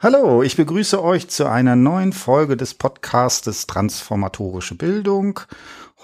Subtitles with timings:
[0.00, 5.40] Hallo, ich begrüße euch zu einer neuen Folge des Podcastes Transformatorische Bildung.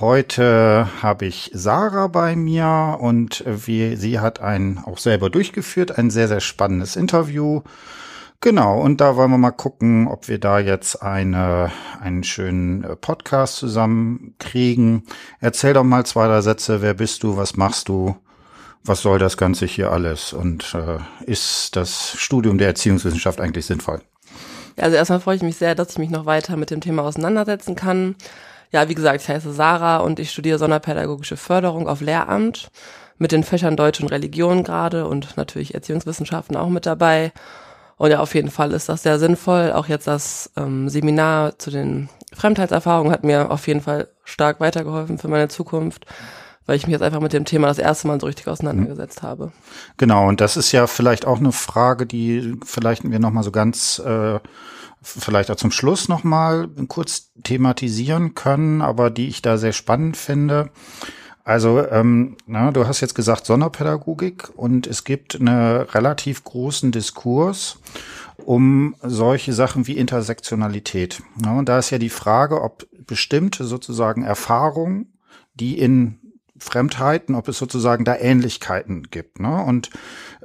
[0.00, 6.10] Heute habe ich Sarah bei mir und wie, sie hat ein auch selber durchgeführt, ein
[6.10, 7.62] sehr, sehr spannendes Interview.
[8.40, 11.70] Genau, und da wollen wir mal gucken, ob wir da jetzt eine,
[12.00, 15.04] einen schönen äh, Podcast zusammen kriegen.
[15.38, 16.82] Erzähl doch mal zwei, drei Sätze.
[16.82, 17.36] Wer bist du?
[17.36, 18.16] Was machst du?
[18.84, 24.00] Was soll das Ganze hier alles und äh, ist das Studium der Erziehungswissenschaft eigentlich sinnvoll?
[24.76, 27.76] Also erstmal freue ich mich sehr, dass ich mich noch weiter mit dem Thema auseinandersetzen
[27.76, 28.16] kann.
[28.72, 32.70] Ja, wie gesagt, ich heiße Sarah und ich studiere Sonderpädagogische Förderung auf Lehramt
[33.16, 37.32] mit den Fächern Deutsch und Religion gerade und natürlich Erziehungswissenschaften auch mit dabei.
[37.96, 39.72] Und ja, auf jeden Fall ist das sehr sinnvoll.
[39.72, 45.18] Auch jetzt das ähm, Seminar zu den Fremdheitserfahrungen hat mir auf jeden Fall stark weitergeholfen
[45.18, 46.06] für meine Zukunft
[46.66, 49.52] weil ich mich jetzt einfach mit dem Thema das erste Mal so richtig auseinandergesetzt habe.
[49.96, 53.98] Genau, und das ist ja vielleicht auch eine Frage, die vielleicht wir nochmal so ganz
[53.98, 54.38] äh,
[55.02, 60.70] vielleicht auch zum Schluss nochmal kurz thematisieren können, aber die ich da sehr spannend finde.
[61.44, 67.78] Also, ähm, na, du hast jetzt gesagt Sonderpädagogik und es gibt einen relativ großen Diskurs
[68.38, 71.22] um solche Sachen wie Intersektionalität.
[71.44, 75.12] Ja, und da ist ja die Frage, ob bestimmte sozusagen Erfahrungen,
[75.54, 76.18] die in
[76.64, 79.38] Fremdheiten, ob es sozusagen da Ähnlichkeiten gibt.
[79.38, 79.62] Ne?
[79.62, 79.90] Und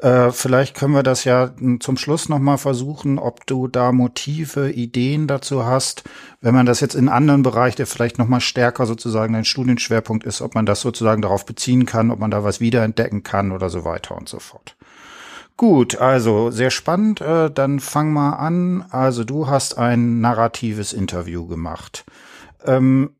[0.01, 5.27] äh, vielleicht können wir das ja zum Schluss nochmal versuchen, ob du da Motive, Ideen
[5.27, 6.03] dazu hast,
[6.41, 10.41] wenn man das jetzt in anderen Bereich, der vielleicht nochmal stärker sozusagen ein Studienschwerpunkt ist,
[10.41, 13.83] ob man das sozusagen darauf beziehen kann, ob man da was wiederentdecken kann oder so
[13.85, 14.75] weiter und so fort.
[15.59, 17.19] Gut, also sehr spannend.
[17.19, 18.85] Äh, dann fang mal an.
[18.91, 22.05] Also du hast ein narratives Interview gemacht.
[22.63, 23.15] Ähm,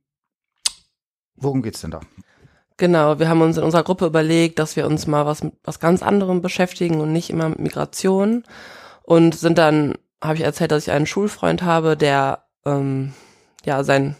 [1.35, 1.99] worum geht's denn da?
[2.79, 5.81] Genau, wir haben uns in unserer Gruppe überlegt, dass wir uns mal was mit was
[5.81, 8.45] ganz anderem beschäftigen und nicht immer mit Migration.
[9.03, 13.13] Und sind dann, habe ich erzählt, dass ich einen Schulfreund habe, der ähm,
[13.65, 14.15] ja sein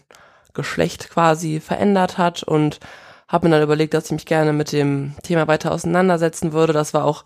[0.52, 2.80] Geschlecht quasi verändert hat und
[3.28, 6.74] habe mir dann überlegt, dass ich mich gerne mit dem Thema weiter auseinandersetzen würde.
[6.74, 7.24] Das war auch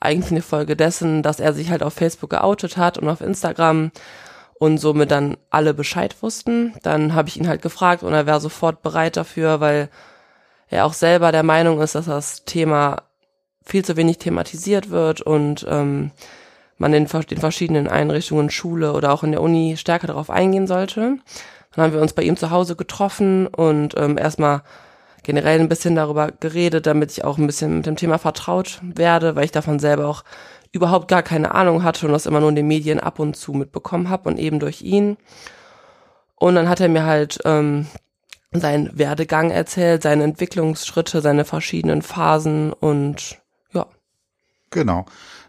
[0.00, 3.90] eigentlich eine Folge dessen, dass er sich halt auf Facebook geoutet hat und auf Instagram
[4.58, 6.74] und somit dann alle Bescheid wussten.
[6.82, 9.88] Dann habe ich ihn halt gefragt und er wäre sofort bereit dafür, weil
[10.68, 13.02] er auch selber der Meinung ist, dass das Thema
[13.64, 16.10] viel zu wenig thematisiert wird und ähm,
[16.76, 21.18] man in den verschiedenen Einrichtungen, Schule oder auch in der Uni stärker darauf eingehen sollte.
[21.74, 24.62] Dann haben wir uns bei ihm zu Hause getroffen und ähm, erstmal
[25.22, 29.34] generell ein bisschen darüber geredet, damit ich auch ein bisschen mit dem Thema vertraut werde,
[29.34, 30.24] weil ich davon selber auch
[30.70, 33.52] überhaupt gar keine Ahnung hatte und das immer nur in den Medien ab und zu
[33.52, 35.16] mitbekommen habe und eben durch ihn.
[36.36, 37.86] Und dann hat er mir halt ähm,
[38.54, 43.38] seinen Werdegang erzählt, seine Entwicklungsschritte, seine verschiedenen Phasen und
[43.72, 43.86] ja.
[44.70, 45.06] Genau.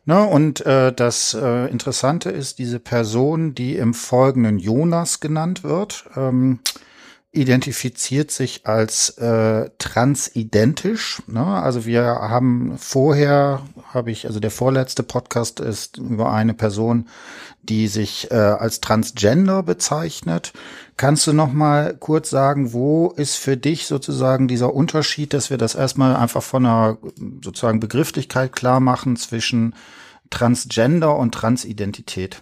[0.07, 6.05] Ne, und äh, das äh, Interessante ist, diese Person, die im Folgenden Jonas genannt wird,
[6.15, 6.59] ähm,
[7.35, 11.21] identifiziert sich als äh, transidentisch.
[11.27, 11.45] Ne?
[11.45, 13.61] Also wir haben vorher,
[13.93, 17.09] habe ich, also der vorletzte Podcast ist über eine Person,
[17.61, 20.53] die sich äh, als Transgender bezeichnet.
[20.97, 25.57] Kannst du noch mal kurz sagen, wo ist für dich sozusagen dieser Unterschied, dass wir
[25.57, 26.97] das erstmal einfach von einer
[27.43, 29.75] sozusagen Begrifflichkeit klar machen zwischen
[30.29, 32.41] Transgender und Transidentität?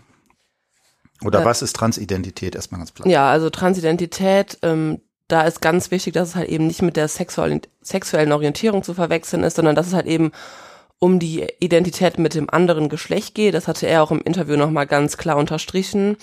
[1.23, 3.07] Oder äh, was ist Transidentität erstmal ganz platt?
[3.07, 7.07] Ja, also Transidentität, ähm, da ist ganz wichtig, dass es halt eben nicht mit der
[7.07, 10.31] sexuellen, sexuellen Orientierung zu verwechseln ist, sondern dass es halt eben
[10.99, 13.55] um die Identität mit dem anderen Geschlecht geht.
[13.55, 16.17] Das hatte er auch im Interview nochmal ganz klar unterstrichen,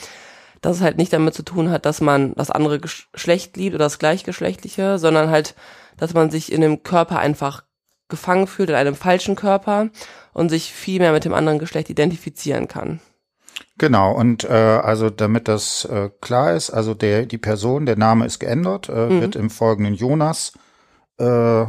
[0.60, 3.84] dass es halt nicht damit zu tun hat, dass man das andere Geschlecht liebt oder
[3.84, 5.54] das gleichgeschlechtliche, sondern halt,
[5.97, 7.65] dass man sich in dem Körper einfach
[8.09, 9.88] gefangen fühlt, in einem falschen Körper
[10.32, 13.00] und sich viel mehr mit dem anderen Geschlecht identifizieren kann.
[13.78, 18.26] Genau, und äh, also damit das äh, klar ist, also der die Person, der Name
[18.26, 19.20] ist geändert, äh, mhm.
[19.22, 20.53] wird im folgenden Jonas
[21.19, 21.65] äh,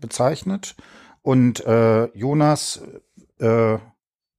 [0.00, 0.74] bezeichnet.
[1.22, 2.82] Und äh, Jonas
[3.38, 3.78] äh,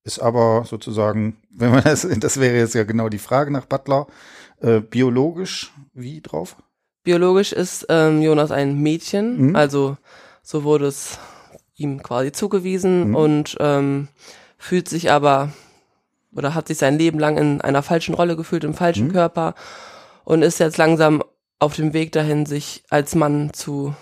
[0.05, 4.07] ist aber sozusagen, wenn man das, das wäre jetzt ja genau die Frage nach Butler,
[4.61, 6.55] äh, biologisch wie drauf?
[7.03, 9.55] Biologisch ist ähm, Jonas ein Mädchen, mhm.
[9.55, 9.97] also
[10.41, 11.19] so wurde es
[11.75, 13.16] ihm quasi zugewiesen mhm.
[13.16, 14.07] und ähm,
[14.57, 15.52] fühlt sich aber
[16.35, 19.11] oder hat sich sein Leben lang in einer falschen Rolle gefühlt, im falschen mhm.
[19.13, 19.55] Körper
[20.23, 21.23] und ist jetzt langsam
[21.59, 23.96] auf dem Weg dahin, sich als Mann zu,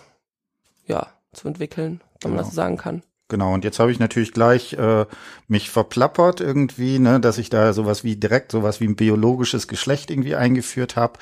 [0.86, 2.36] ja, zu entwickeln, wenn genau.
[2.36, 3.04] man das so sagen kann.
[3.30, 5.06] Genau, und jetzt habe ich natürlich gleich äh,
[5.48, 10.12] mich verplappert irgendwie, ne, dass ich da sowas wie direkt sowas wie ein biologisches Geschlecht
[10.12, 11.20] irgendwie eingeführt habe,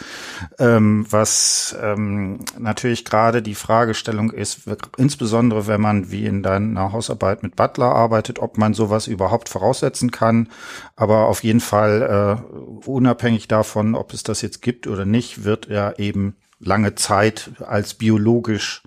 [0.57, 4.61] ähm, was ähm, natürlich gerade die Fragestellung ist,
[4.97, 10.09] insbesondere wenn man wie in deiner Hausarbeit mit Butler arbeitet, ob man sowas überhaupt voraussetzen
[10.09, 10.49] kann.
[10.95, 15.69] Aber auf jeden Fall, äh, unabhängig davon, ob es das jetzt gibt oder nicht, wird
[15.69, 18.81] er eben lange Zeit als biologisch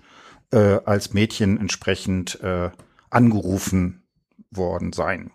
[0.51, 2.69] äh, als Mädchen entsprechend äh,
[3.15, 4.03] angerufen
[4.51, 5.31] worden sein.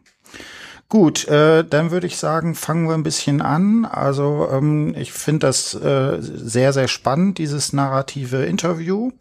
[0.88, 3.84] Gut, äh, dann würde ich sagen, fangen wir ein bisschen an.
[3.84, 9.12] Also ähm, ich finde das äh, sehr, sehr spannend, dieses narrative Interview.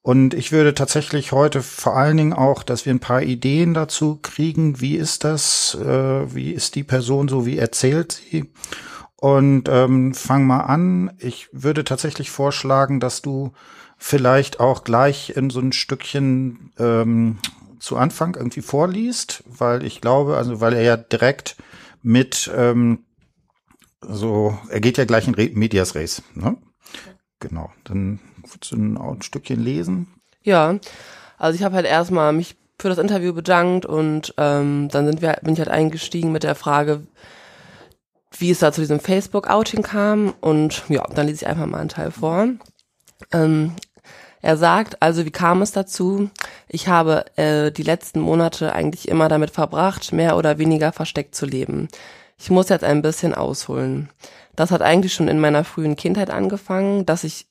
[0.00, 4.18] Und ich würde tatsächlich heute vor allen Dingen auch, dass wir ein paar Ideen dazu
[4.20, 8.50] kriegen, wie ist das, äh, wie ist die Person so, wie erzählt sie.
[9.16, 11.12] Und ähm, fang mal an.
[11.18, 13.52] Ich würde tatsächlich vorschlagen, dass du
[13.98, 17.38] vielleicht auch gleich in so ein Stückchen ähm,
[17.82, 21.56] zu Anfang irgendwie vorliest, weil ich glaube, also weil er ja direkt
[22.00, 23.04] mit ähm,
[24.00, 26.56] so, er geht ja gleich in Re Medias Res, ne?
[27.40, 30.06] Genau, dann würdest du ein, Stückchen lesen.
[30.42, 30.78] Ja,
[31.38, 35.38] also ich habe halt erstmal mich für das Interview bedankt und ähm, dann sind wir,
[35.42, 37.04] bin ich halt eingestiegen mit der Frage,
[38.38, 41.88] wie es da zu diesem Facebook-Outing kam und ja, dann lese ich einfach mal einen
[41.88, 42.46] Teil vor.
[43.32, 43.74] Ähm,
[44.42, 46.28] er sagt, also wie kam es dazu?
[46.68, 51.46] Ich habe äh, die letzten Monate eigentlich immer damit verbracht, mehr oder weniger versteckt zu
[51.46, 51.88] leben.
[52.38, 54.10] Ich muss jetzt ein bisschen ausholen.
[54.56, 57.46] Das hat eigentlich schon in meiner frühen Kindheit angefangen, dass ich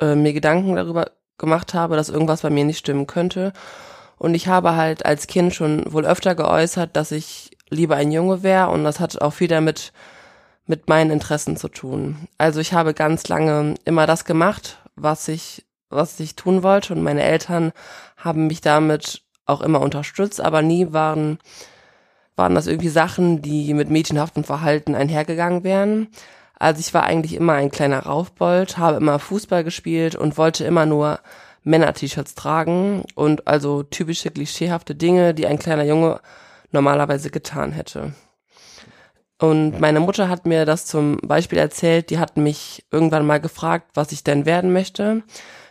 [0.00, 3.52] äh, mir Gedanken darüber gemacht habe, dass irgendwas bei mir nicht stimmen könnte.
[4.16, 8.44] Und ich habe halt als Kind schon wohl öfter geäußert, dass ich lieber ein Junge
[8.44, 9.92] wäre und das hat auch viel damit
[10.66, 12.28] mit meinen Interessen zu tun.
[12.36, 17.02] Also ich habe ganz lange immer das gemacht, was ich, was ich tun wollte und
[17.02, 17.72] meine Eltern
[18.16, 21.38] haben mich damit auch immer unterstützt, aber nie waren,
[22.36, 26.08] waren das irgendwie Sachen, die mit mädchenhaftem Verhalten einhergegangen wären.
[26.58, 30.86] Also ich war eigentlich immer ein kleiner Raufbold, habe immer Fußball gespielt und wollte immer
[30.86, 31.20] nur
[31.62, 36.20] Männer-T-Shirts tragen und also typische klischeehafte Dinge, die ein kleiner Junge
[36.72, 38.12] normalerweise getan hätte.
[39.38, 43.90] Und meine Mutter hat mir das zum Beispiel erzählt, die hat mich irgendwann mal gefragt,
[43.94, 45.22] was ich denn werden möchte,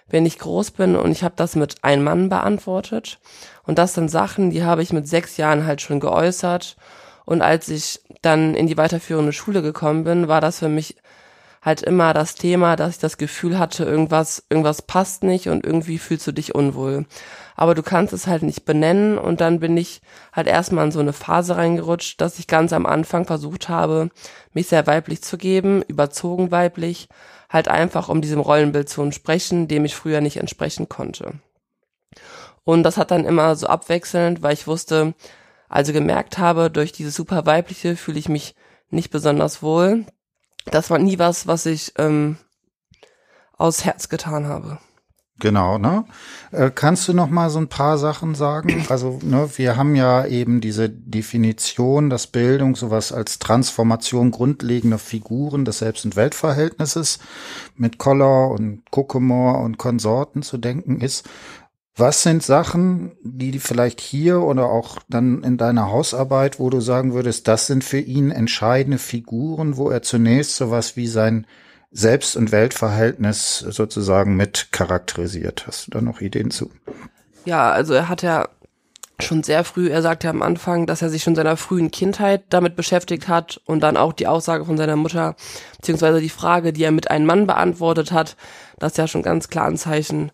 [0.07, 0.95] wenn ich groß bin.
[0.95, 3.19] Und ich habe das mit einem Mann beantwortet.
[3.63, 6.77] Und das sind Sachen, die habe ich mit sechs Jahren halt schon geäußert.
[7.25, 10.95] Und als ich dann in die weiterführende Schule gekommen bin, war das für mich
[11.67, 15.97] halt immer das Thema, dass ich das Gefühl hatte, irgendwas, irgendwas passt nicht und irgendwie
[15.97, 17.05] fühlst du dich unwohl
[17.57, 20.99] aber du kannst es halt nicht benennen und dann bin ich halt erstmal in so
[20.99, 24.09] eine Phase reingerutscht, dass ich ganz am Anfang versucht habe,
[24.53, 27.09] mich sehr weiblich zu geben, überzogen weiblich,
[27.49, 31.33] halt einfach um diesem Rollenbild zu entsprechen, dem ich früher nicht entsprechen konnte.
[32.63, 35.15] Und das hat dann immer so abwechselnd, weil ich wusste,
[35.67, 38.53] also gemerkt habe, durch dieses super weibliche fühle ich mich
[38.91, 40.05] nicht besonders wohl.
[40.71, 42.37] Das war nie was, was ich ähm,
[43.57, 44.79] aus Herz getan habe.
[45.39, 46.05] Genau, ne?
[46.51, 48.85] Äh, kannst du noch mal so ein paar Sachen sagen?
[48.89, 55.65] Also, ne, wir haben ja eben diese Definition, dass Bildung sowas als Transformation grundlegender Figuren
[55.65, 57.19] des Selbst- und Weltverhältnisses
[57.75, 61.27] mit Koller und Kokemore und Konsorten zu denken ist.
[61.99, 67.15] Was sind Sachen, die vielleicht hier oder auch dann in deiner Hausarbeit, wo du sagen
[67.15, 71.47] würdest, das sind für ihn entscheidende Figuren, wo er zunächst sowas wie sein
[71.91, 75.65] selbst- und Weltverhältnis sozusagen mit charakterisiert.
[75.65, 76.69] Hast du da noch Ideen zu?
[77.45, 78.47] Ja, also er hat ja
[79.19, 81.89] schon sehr früh, er sagte ja am Anfang, dass er sich schon in seiner frühen
[81.89, 85.35] Kindheit damit beschäftigt hat und dann auch die Aussage von seiner Mutter,
[85.77, 88.35] beziehungsweise die Frage, die er mit einem Mann beantwortet hat,
[88.77, 90.31] das ja schon ganz klar ein Zeichen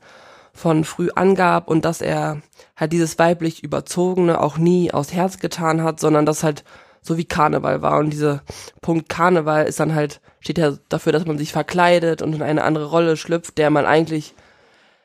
[0.54, 2.42] von früh angab und dass er
[2.76, 6.64] halt dieses weiblich Überzogene auch nie aus Herz getan hat, sondern das halt
[7.02, 8.00] so wie Karneval war.
[8.00, 8.42] Und dieser
[8.82, 12.64] Punkt Karneval ist dann halt, steht ja dafür, dass man sich verkleidet und in eine
[12.64, 14.36] andere Rolle schlüpft, der man eigentlich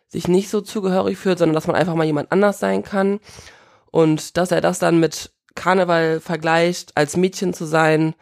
[0.06, 3.20] sich nicht so zugehörig fühlt, sondern dass man einfach mal jemand anders sein kann.
[3.90, 8.14] Und dass er das dann mit Karneval vergleicht, als Mädchen zu sein,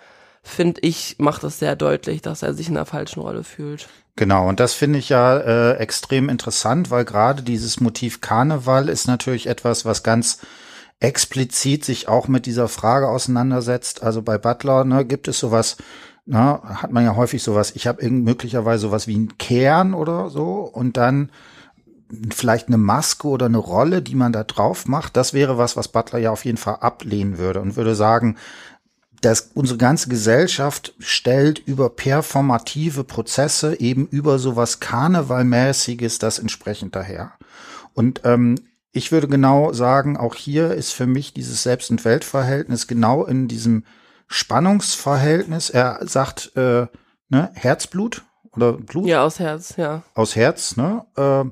[0.47, 3.89] finde ich, macht es sehr deutlich, dass er sich in der falschen Rolle fühlt.
[4.15, 9.07] Genau, und das finde ich ja äh, extrem interessant, weil gerade dieses Motiv Karneval ist
[9.07, 10.39] natürlich etwas, was ganz
[11.01, 14.03] explizit sich auch mit dieser Frage auseinandersetzt.
[14.03, 15.77] Also bei Butler ne, gibt es sowas,
[16.25, 20.61] ne, hat man ja häufig sowas, ich habe möglicherweise sowas wie einen Kern oder so
[20.61, 21.31] und dann
[22.33, 25.17] vielleicht eine Maske oder eine Rolle, die man da drauf macht.
[25.17, 28.37] Das wäre was, was Butler ja auf jeden Fall ablehnen würde und würde sagen,
[29.21, 37.33] dass unsere ganze Gesellschaft stellt über performative Prozesse eben über sowas Karnevalmäßiges das entsprechend daher.
[37.95, 38.57] Und ähm,
[38.93, 43.49] ich würde genau sagen, auch hier ist für mich dieses Selbst- und Weltverhältnis genau in
[43.49, 43.85] diesem
[44.27, 45.71] Spannungsverhältnis.
[45.71, 46.87] Er sagt, äh,
[47.29, 49.07] ne, Herzblut oder Blut?
[49.07, 50.03] Ja, aus Herz, ja.
[50.15, 51.05] Aus Herz, ne?
[51.17, 51.45] Äh,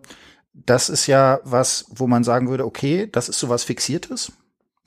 [0.55, 4.33] das ist ja was, wo man sagen würde, okay, das ist sowas Fixiertes.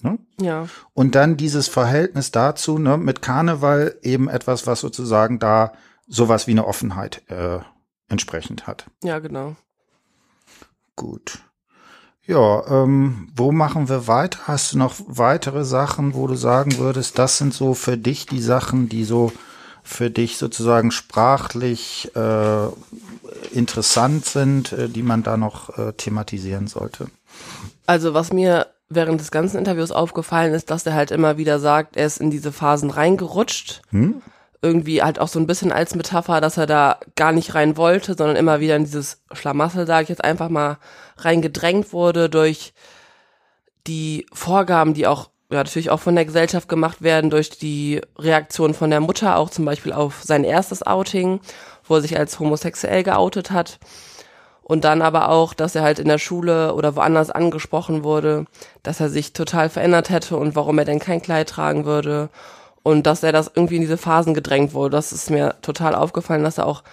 [0.01, 0.20] Ne?
[0.39, 0.68] Ja.
[0.94, 5.74] Und dann dieses Verhältnis dazu, ne, mit Karneval eben etwas, was sozusagen da
[6.08, 7.60] sowas wie eine Offenheit äh,
[8.08, 8.86] entsprechend hat.
[9.04, 9.56] Ja, genau.
[10.96, 11.39] Gut.
[12.25, 14.39] Ja, ähm, wo machen wir weiter?
[14.48, 18.42] Hast du noch weitere Sachen, wo du sagen würdest, das sind so für dich die
[18.42, 19.32] Sachen, die so
[19.82, 22.68] für dich sozusagen sprachlich äh,
[23.54, 27.08] interessant sind, äh, die man da noch äh, thematisieren sollte?
[27.86, 31.98] Also was mir während des ganzen Interviews aufgefallen ist, dass er halt immer wieder sagt,
[31.98, 33.82] er ist in diese Phasen reingerutscht.
[33.89, 34.22] Hm?
[34.62, 38.15] Irgendwie halt auch so ein bisschen als Metapher, dass er da gar nicht rein wollte,
[38.15, 40.77] sondern immer wieder in dieses Schlamassel, sage ich jetzt einfach mal,
[41.17, 42.74] reingedrängt wurde durch
[43.86, 48.74] die Vorgaben, die auch ja, natürlich auch von der Gesellschaft gemacht werden, durch die Reaktion
[48.74, 51.39] von der Mutter, auch zum Beispiel auf sein erstes Outing,
[51.86, 53.79] wo er sich als homosexuell geoutet hat.
[54.68, 58.44] Und dann aber auch, dass er halt in der Schule oder woanders angesprochen wurde,
[58.84, 62.28] dass er sich total verändert hätte und warum er denn kein Kleid tragen würde.
[62.84, 64.98] Und dass er das irgendwie in diese Phasen gedrängt wurde.
[64.98, 66.84] Das ist mir total aufgefallen, dass er auch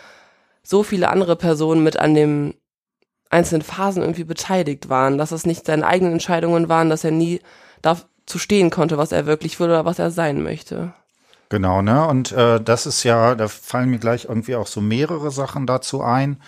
[0.62, 2.54] so viele andere Personen mit an dem
[3.28, 7.40] einzelnen Phasen irgendwie beteiligt waren, dass es nicht seine eigenen Entscheidungen waren, dass er nie
[7.82, 10.94] dazu stehen konnte, was er wirklich will oder was er sein möchte.
[11.54, 12.06] Genau, ne?
[12.08, 16.02] Und äh, das ist ja, da fallen mir gleich irgendwie auch so mehrere Sachen dazu
[16.02, 16.40] ein.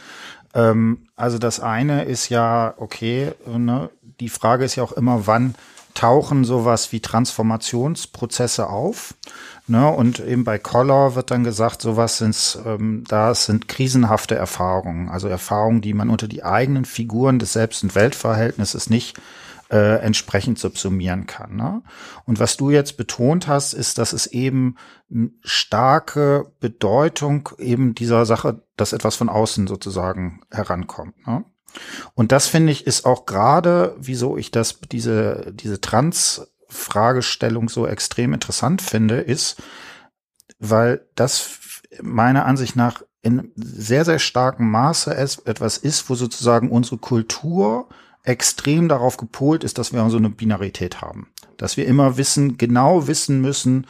[0.56, 5.54] Ähm, also das eine ist ja, okay, ne, die Frage ist ja auch immer, wann
[5.94, 9.14] tauchen sowas wie Transformationsprozesse auf.
[9.66, 9.88] Ne?
[9.88, 15.28] Und eben bei Collor wird dann gesagt, sowas sind, ähm, das sind krisenhafte Erfahrungen, also
[15.28, 19.16] Erfahrungen, die man unter die eigenen Figuren des Selbst- und Weltverhältnisses nicht
[19.70, 21.56] äh, entsprechend subsumieren kann.
[21.56, 21.82] Ne?
[22.24, 24.76] Und was du jetzt betont hast, ist, dass es eben
[25.42, 31.26] starke Bedeutung eben dieser Sache, dass etwas von außen sozusagen herankommt.
[31.26, 31.44] Ne?
[32.14, 38.32] Und das finde ich ist auch gerade, wieso ich das diese diese Trans-Fragestellung so extrem
[38.32, 39.62] interessant finde, ist,
[40.58, 41.58] weil das
[42.00, 47.88] meiner Ansicht nach in sehr sehr starkem Maße etwas ist, wo sozusagen unsere Kultur
[48.26, 51.28] extrem darauf gepolt ist, dass wir so eine Binarität haben.
[51.56, 53.86] Dass wir immer wissen, genau wissen müssen,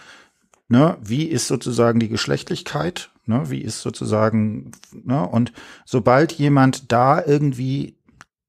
[0.69, 5.52] ne, wie ist sozusagen die Geschlechtlichkeit, ne, wie ist sozusagen, ne, und
[5.85, 7.97] sobald jemand da irgendwie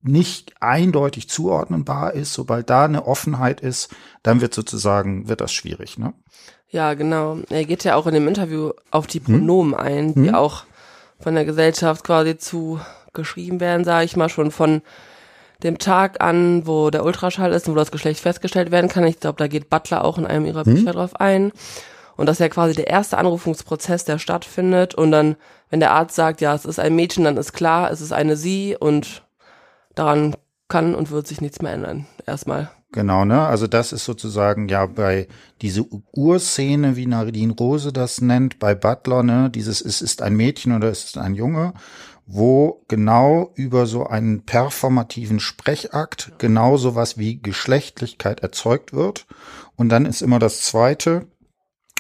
[0.01, 3.89] nicht eindeutig zuordnenbar ist, sobald da eine Offenheit ist,
[4.24, 6.13] dann wird sozusagen, wird das schwierig, ne?
[6.70, 7.39] Ja, genau.
[7.50, 9.79] Er geht ja auch in dem Interview auf die Pronomen hm?
[9.79, 10.36] ein, die hm?
[10.36, 10.65] auch
[11.20, 12.79] von der Gesellschaft quasi zu
[13.13, 14.82] geschrieben werden, sage ich mal, schon von
[15.63, 19.05] dem Tag an, wo der Ultraschall ist und wo das Geschlecht festgestellt werden kann.
[19.05, 20.75] Ich glaube, da geht Butler auch in einem ihrer hm?
[20.75, 21.51] Bücher drauf ein.
[22.15, 24.95] Und das ist ja quasi der erste Anrufungsprozess, der stattfindet.
[24.95, 25.35] Und dann,
[25.69, 28.35] wenn der Arzt sagt, ja, es ist ein Mädchen, dann ist klar, es ist eine
[28.35, 29.23] Sie und
[29.95, 30.35] daran
[30.67, 32.07] kann und wird sich nichts mehr ändern.
[32.25, 32.69] Erstmal.
[32.91, 33.45] Genau, ne?
[33.45, 35.27] Also das ist sozusagen ja bei
[35.61, 39.49] diese Urszene, wie Nadine Rose das nennt, bei Butler, ne?
[39.49, 41.73] Dieses es ist ein Mädchen oder es ist ein Junge
[42.27, 49.25] wo genau über so einen performativen Sprechakt genau sowas wie Geschlechtlichkeit erzeugt wird.
[49.77, 51.27] Und dann ist immer das zweite,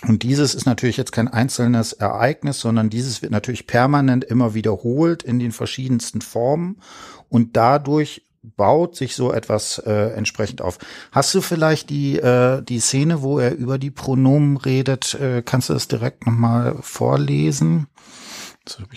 [0.05, 5.23] und dieses ist natürlich jetzt kein einzelnes Ereignis, sondern dieses wird natürlich permanent immer wiederholt
[5.23, 6.81] in den verschiedensten Formen
[7.29, 10.77] und dadurch baut sich so etwas äh, entsprechend auf.
[11.11, 15.15] Hast du vielleicht die äh, die Szene, wo er über die Pronomen redet?
[15.15, 17.87] Äh, kannst du das direkt nochmal vorlesen?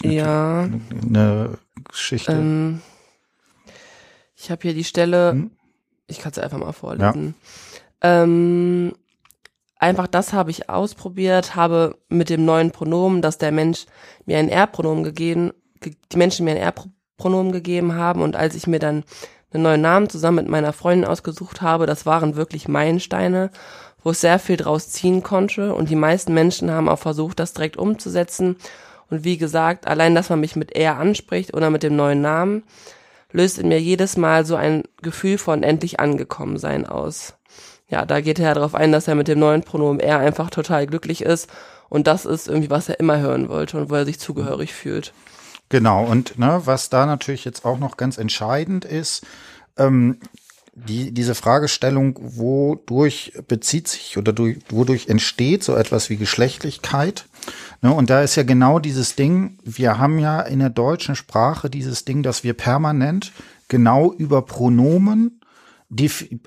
[0.03, 0.69] Ja.
[1.03, 1.59] Eine
[1.89, 2.33] Geschichte.
[2.33, 2.81] Ähm,
[4.37, 5.51] ich habe hier die Stelle, hm?
[6.07, 7.35] ich kann es einfach mal vorlesen.
[8.03, 8.23] Ja.
[8.23, 8.93] Ähm,
[9.77, 13.87] einfach das habe ich ausprobiert, habe mit dem neuen Pronomen, dass der Mensch
[14.25, 15.53] mir ein R-Pronomen gegeben,
[15.85, 19.05] die Menschen mir ein R-Pronomen gegeben haben und als ich mir dann
[19.53, 23.51] einen neuen Namen zusammen mit meiner Freundin ausgesucht habe, das waren wirklich Meilensteine,
[24.03, 27.53] wo ich sehr viel draus ziehen konnte und die meisten Menschen haben auch versucht, das
[27.53, 28.57] direkt umzusetzen
[29.11, 32.63] und wie gesagt, allein, dass man mich mit er anspricht oder mit dem neuen Namen,
[33.33, 37.35] löst in mir jedes Mal so ein Gefühl von endlich angekommen sein aus.
[37.89, 40.51] Ja, da geht er ja darauf ein, dass er mit dem neuen Pronomen er einfach
[40.51, 41.49] total glücklich ist
[41.89, 45.13] und das ist irgendwie, was er immer hören wollte und wo er sich zugehörig fühlt.
[45.69, 49.27] Genau, und ne, was da natürlich jetzt auch noch ganz entscheidend ist,
[49.77, 50.19] ähm,
[50.75, 57.27] die, diese Fragestellung, wodurch bezieht sich oder durch, wodurch entsteht so etwas wie Geschlechtlichkeit.
[57.83, 61.71] Ne, und da ist ja genau dieses Ding, wir haben ja in der deutschen Sprache
[61.71, 63.33] dieses Ding, dass wir permanent
[63.69, 65.41] genau über Pronomen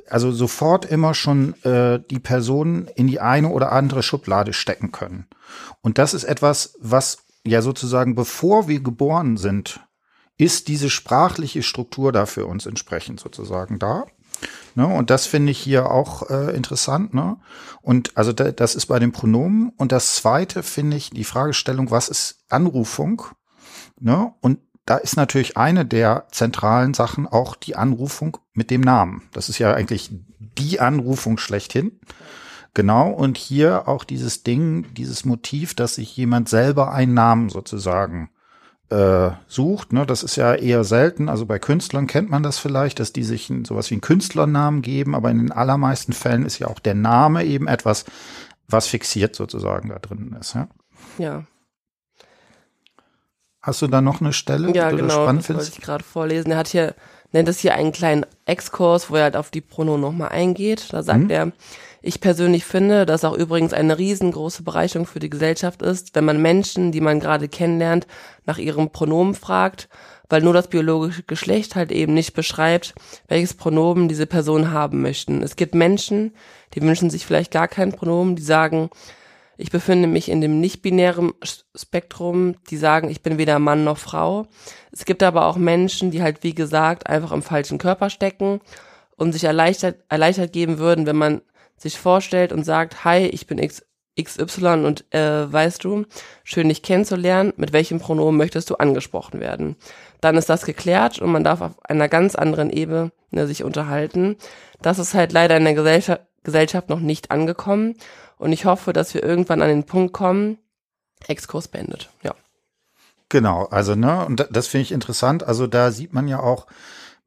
[0.09, 5.27] also sofort immer schon äh, die Person in die eine oder andere Schublade stecken können.
[5.81, 9.81] Und das ist etwas, was ja sozusagen bevor wir geboren sind,
[10.37, 14.05] ist diese sprachliche Struktur da für uns entsprechend sozusagen da.
[14.75, 17.13] Ne, und das finde ich hier auch äh, interessant.
[17.13, 17.37] Ne?
[17.81, 19.71] Und also da, das ist bei den Pronomen.
[19.77, 23.21] Und das zweite finde ich die Fragestellung, was ist Anrufung?
[23.99, 24.33] Ne?
[24.41, 29.29] Und da ist natürlich eine der zentralen Sachen auch die Anrufung mit dem Namen.
[29.31, 31.99] Das ist ja eigentlich die Anrufung schlechthin.
[32.73, 38.31] Genau, und hier auch dieses Ding, dieses Motiv, dass sich jemand selber einen Namen sozusagen
[38.89, 39.93] äh, sucht.
[39.93, 40.05] Ne?
[40.05, 41.29] Das ist ja eher selten.
[41.29, 45.15] Also bei Künstlern kennt man das vielleicht, dass die sich sowas wie einen Künstlernamen geben,
[45.15, 48.05] aber in den allermeisten Fällen ist ja auch der Name eben etwas,
[48.67, 50.55] was fixiert sozusagen da drin ist.
[50.55, 50.67] Ja.
[51.17, 51.43] ja.
[53.61, 55.71] Hast du da noch eine Stelle, ja, die du genau, spannend das findest?
[55.71, 56.51] wollte ich gerade vorlesen.
[56.51, 56.95] Er hat hier,
[57.31, 60.91] nennt es hier einen kleinen Exkurs, wo er halt auf die Pronomen nochmal eingeht.
[60.91, 61.29] Da sagt hm.
[61.29, 61.51] er,
[62.05, 66.41] ich persönlich finde, dass auch übrigens eine riesengroße Bereicherung für die Gesellschaft ist, wenn man
[66.41, 68.07] Menschen, die man gerade kennenlernt,
[68.45, 69.87] nach ihrem Pronomen fragt,
[70.27, 72.93] weil nur das biologische Geschlecht halt eben nicht beschreibt,
[73.29, 75.41] welches Pronomen diese Person haben möchten.
[75.41, 76.33] Es gibt Menschen,
[76.73, 78.89] die wünschen sich vielleicht gar kein Pronomen, die sagen,
[79.55, 81.31] ich befinde mich in dem nicht-binären
[81.73, 84.47] Spektrum, die sagen, ich bin weder Mann noch Frau.
[84.91, 88.59] Es gibt aber auch Menschen, die halt, wie gesagt, einfach im falschen Körper stecken
[89.15, 91.41] und sich erleichtert, erleichtert geben würden, wenn man
[91.77, 93.83] sich vorstellt und sagt, hi, ich bin X,
[94.21, 96.05] XY und äh, weißt du,
[96.43, 99.75] schön dich kennenzulernen, mit welchem Pronomen möchtest du angesprochen werden.
[100.21, 104.37] Dann ist das geklärt und man darf auf einer ganz anderen Ebene sich unterhalten.
[104.81, 107.95] Das ist halt leider in der Gesellschaft, Gesellschaft noch nicht angekommen
[108.37, 110.57] und ich hoffe, dass wir irgendwann an den Punkt kommen,
[111.27, 112.35] Exkurs beendet, ja.
[113.29, 115.41] Genau, also ne, und das finde ich interessant.
[115.41, 116.67] Also da sieht man ja auch,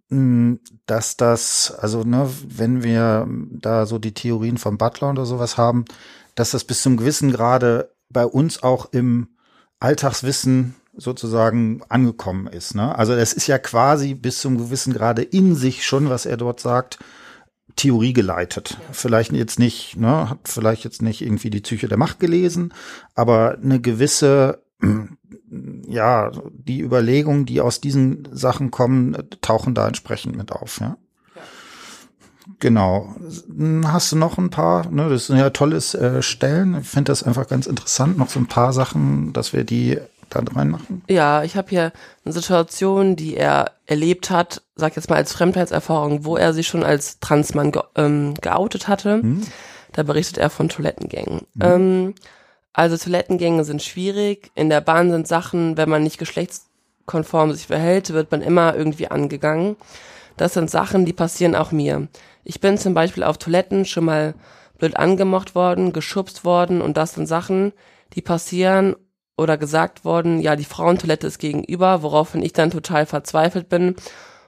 [0.08, 5.84] dass das, also ne, wenn wir da so die Theorien von Butler oder sowas haben,
[6.36, 9.28] dass das bis zum gewissen Grade bei uns auch im
[9.80, 12.74] Alltagswissen sozusagen angekommen ist.
[12.74, 12.96] Ne?
[12.96, 16.60] Also es ist ja quasi bis zum gewissen Grade in sich schon, was er dort
[16.60, 16.98] sagt,
[17.74, 18.78] Theorie geleitet.
[18.92, 22.72] Vielleicht jetzt nicht, ne, hat vielleicht jetzt nicht irgendwie die Psyche der Macht gelesen,
[23.14, 24.62] aber eine gewisse
[25.88, 30.96] ja, die Überlegungen, die aus diesen Sachen kommen, tauchen da entsprechend mit auf, ja.
[32.58, 33.14] Genau.
[33.84, 34.88] Hast du noch ein paar?
[34.90, 36.78] Ne, das sind ja tolles äh, Stellen.
[36.80, 38.16] Ich finde das einfach ganz interessant.
[38.16, 39.98] Noch so ein paar Sachen, dass wir die
[40.30, 41.02] da reinmachen.
[41.08, 41.92] Ja, ich habe hier
[42.24, 46.82] eine Situation, die er erlebt hat, sag jetzt mal als Fremdheitserfahrung, wo er sich schon
[46.82, 49.22] als Transmann ge ähm, geoutet hatte.
[49.22, 49.42] Hm.
[49.92, 51.46] Da berichtet er von Toilettengängen.
[51.58, 51.60] Hm.
[51.60, 52.14] Ähm,
[52.76, 54.50] also Toilettengänge sind schwierig.
[54.54, 59.08] In der Bahn sind Sachen, wenn man nicht geschlechtskonform sich verhält, wird man immer irgendwie
[59.08, 59.76] angegangen.
[60.36, 62.08] Das sind Sachen, die passieren auch mir.
[62.44, 64.34] Ich bin zum Beispiel auf Toiletten schon mal
[64.76, 67.72] blöd angemocht worden, geschubst worden und das sind Sachen,
[68.12, 68.94] die passieren
[69.38, 73.96] oder gesagt worden, ja, die Frauentoilette ist gegenüber, woraufhin ich dann total verzweifelt bin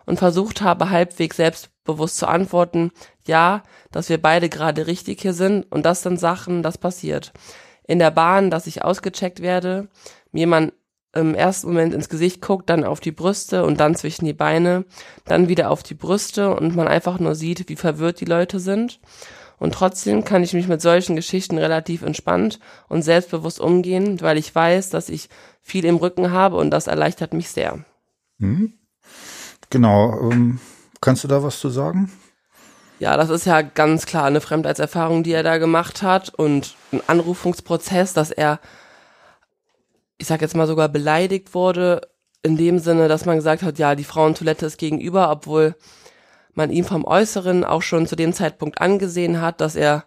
[0.04, 2.90] und versucht habe, halbwegs selbstbewusst zu antworten,
[3.26, 7.32] ja, dass wir beide gerade richtig hier sind und das sind Sachen, das passiert
[7.88, 9.88] in der Bahn, dass ich ausgecheckt werde,
[10.30, 10.72] mir jemand
[11.14, 14.84] im ersten Moment ins Gesicht guckt, dann auf die Brüste und dann zwischen die Beine,
[15.24, 19.00] dann wieder auf die Brüste und man einfach nur sieht, wie verwirrt die Leute sind.
[19.58, 24.54] Und trotzdem kann ich mich mit solchen Geschichten relativ entspannt und selbstbewusst umgehen, weil ich
[24.54, 25.28] weiß, dass ich
[25.62, 27.84] viel im Rücken habe und das erleichtert mich sehr.
[28.36, 28.74] Mhm.
[29.70, 30.30] Genau.
[30.30, 30.60] Ähm,
[31.00, 32.12] kannst du da was zu sagen?
[32.98, 37.00] Ja, das ist ja ganz klar eine Fremdheitserfahrung, die er da gemacht hat und ein
[37.06, 38.58] Anrufungsprozess, dass er,
[40.16, 42.08] ich sag jetzt mal sogar beleidigt wurde,
[42.42, 45.76] in dem Sinne, dass man gesagt hat, ja, die Frauentoilette ist gegenüber, obwohl
[46.54, 50.04] man ihm vom Äußeren auch schon zu dem Zeitpunkt angesehen hat, dass er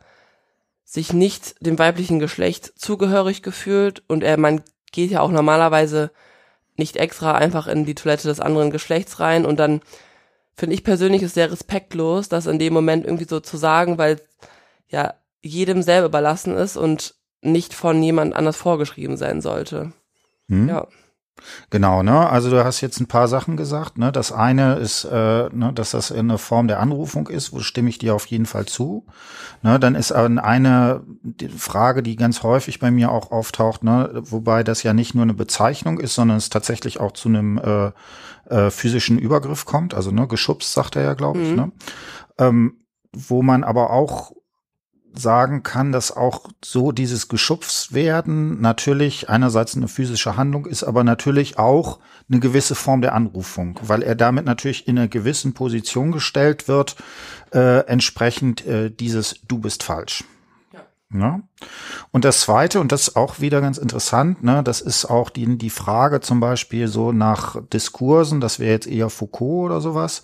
[0.84, 6.12] sich nicht dem weiblichen Geschlecht zugehörig gefühlt und er, man geht ja auch normalerweise
[6.76, 9.80] nicht extra einfach in die Toilette des anderen Geschlechts rein und dann
[10.56, 14.22] finde ich persönlich ist sehr respektlos, das in dem Moment irgendwie so zu sagen, weil
[14.88, 19.94] ja jedem selber überlassen ist und nicht von jemand anders vorgeschrieben sein sollte.
[20.48, 20.70] Hm.
[20.70, 20.88] Ja.
[21.70, 22.30] Genau, ne?
[22.30, 24.12] Also du hast jetzt ein paar Sachen gesagt, ne?
[24.12, 27.98] Das eine ist, äh, ne, dass das eine Form der Anrufung ist, wo stimme ich
[27.98, 29.06] dir auf jeden Fall zu.
[29.64, 29.80] Ne?
[29.80, 31.02] Dann ist eine
[31.58, 34.12] Frage, die ganz häufig bei mir auch auftaucht, ne?
[34.14, 37.92] wobei das ja nicht nur eine Bezeichnung ist, sondern es tatsächlich auch zu einem äh,
[38.52, 41.56] äh, physischen Übergriff kommt, also ne, geschubst, sagt er ja, glaube ich, mhm.
[41.56, 41.72] ne?
[42.38, 42.78] Ähm,
[43.14, 44.32] wo man aber auch
[45.14, 51.60] sagen kann, dass auch so dieses Geschubswerden natürlich einerseits eine physische Handlung ist, aber natürlich
[51.60, 56.68] auch eine gewisse Form der Anrufung, weil er damit natürlich in einer gewissen Position gestellt
[56.68, 56.96] wird,
[57.54, 60.24] äh, entsprechend äh, dieses Du bist falsch.
[61.13, 61.43] Ne?
[62.12, 65.58] Und das Zweite, und das ist auch wieder ganz interessant, ne, das ist auch die,
[65.58, 70.24] die Frage zum Beispiel so nach Diskursen, das wäre jetzt eher Foucault oder sowas.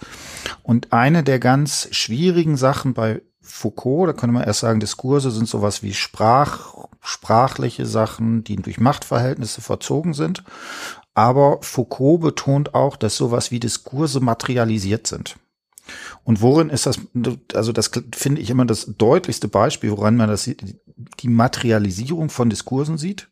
[0.64, 5.48] Und eine der ganz schwierigen Sachen bei Foucault, da könnte man erst sagen, Diskurse sind
[5.48, 10.44] sowas wie Sprach, sprachliche Sachen, die durch Machtverhältnisse verzogen sind.
[11.14, 15.38] Aber Foucault betont auch, dass sowas wie Diskurse materialisiert sind.
[16.24, 17.00] Und worin ist das,
[17.54, 20.50] also das finde ich immer das deutlichste Beispiel, woran man das
[21.20, 23.30] die Materialisierung von Diskursen sieht,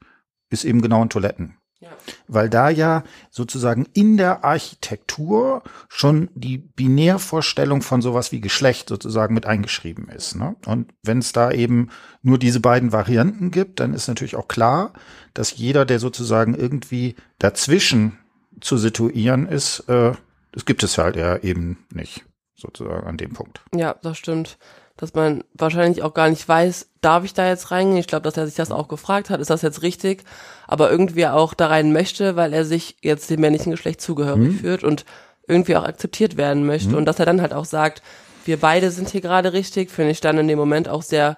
[0.49, 1.57] ist eben genau in Toiletten.
[1.81, 1.89] Ja.
[2.27, 9.33] Weil da ja sozusagen in der Architektur schon die Binärvorstellung von sowas wie Geschlecht sozusagen
[9.33, 10.35] mit eingeschrieben ist.
[10.35, 10.55] Ne?
[10.65, 11.89] Und wenn es da eben
[12.21, 14.93] nur diese beiden Varianten gibt, dann ist natürlich auch klar,
[15.33, 18.17] dass jeder, der sozusagen irgendwie dazwischen
[18.61, 20.13] zu situieren ist, äh,
[20.53, 22.23] das gibt es halt ja eben nicht
[22.55, 23.61] sozusagen an dem Punkt.
[23.73, 24.57] Ja, das stimmt.
[24.97, 27.97] Dass man wahrscheinlich auch gar nicht weiß, darf ich da jetzt reingehen?
[27.97, 30.23] Ich glaube, dass er sich das auch gefragt hat, ist das jetzt richtig?
[30.67, 34.59] Aber irgendwie auch da rein möchte, weil er sich jetzt dem männlichen Geschlecht zugehörig mhm.
[34.59, 35.03] fühlt und
[35.47, 36.91] irgendwie auch akzeptiert werden möchte.
[36.91, 36.95] Mhm.
[36.95, 38.01] Und dass er dann halt auch sagt,
[38.45, 41.37] wir beide sind hier gerade richtig, finde ich dann in dem Moment auch sehr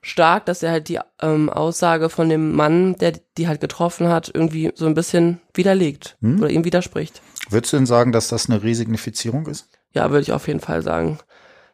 [0.00, 4.30] stark, dass er halt die ähm, Aussage von dem Mann, der die halt getroffen hat,
[4.32, 6.40] irgendwie so ein bisschen widerlegt mhm.
[6.40, 7.20] oder ihm widerspricht.
[7.50, 9.68] Würdest du denn sagen, dass das eine Resignifizierung ist?
[9.98, 11.18] Ja, würde ich auf jeden Fall sagen.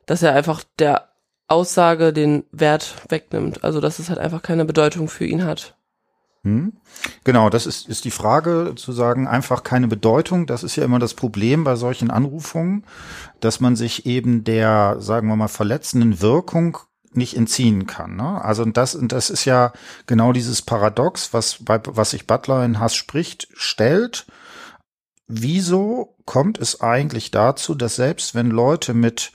[0.06, 1.10] Dass er einfach der
[1.46, 3.62] Aussage den Wert wegnimmt.
[3.62, 5.76] Also, dass es halt einfach keine Bedeutung für ihn hat.
[6.42, 6.72] Hm.
[7.24, 10.46] Genau, das ist, ist die Frage, zu sagen, einfach keine Bedeutung.
[10.46, 12.86] Das ist ja immer das Problem bei solchen Anrufungen,
[13.40, 16.78] dass man sich eben der, sagen wir mal, verletzenden Wirkung
[17.12, 18.16] nicht entziehen kann.
[18.16, 18.42] Ne?
[18.42, 19.74] Also das, das ist ja
[20.06, 24.24] genau dieses Paradox, was, bei, was sich Butler in Hass spricht, stellt
[25.26, 29.32] wieso kommt es eigentlich dazu, dass selbst wenn Leute mit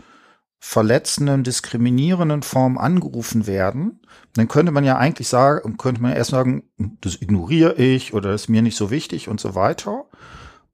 [0.59, 4.01] verletzenden, diskriminierenden Formen angerufen werden,
[4.33, 6.63] dann könnte man ja eigentlich sagen, könnte man erst sagen,
[7.01, 10.05] das ignoriere ich oder das ist mir nicht so wichtig und so weiter.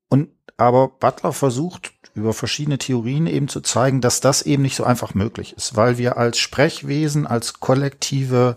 [0.10, 4.86] Und aber Butler versucht über verschiedene Theorien eben zu zeigen, dass das eben nicht so
[4.86, 8.56] einfach möglich ist, weil wir als Sprechwesen, als kollektive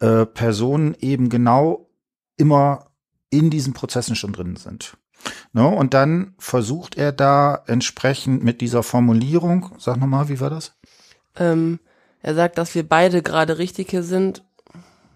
[0.00, 1.90] äh, Personen eben genau
[2.36, 2.90] immer
[3.30, 4.96] in diesen Prozessen schon drin sind.
[5.52, 5.76] No, ne?
[5.76, 10.74] und dann versucht er da entsprechend mit dieser Formulierung, sag nochmal, wie war das?
[11.36, 11.80] Ähm,
[12.22, 14.44] er sagt, dass wir beide gerade richtig hier sind.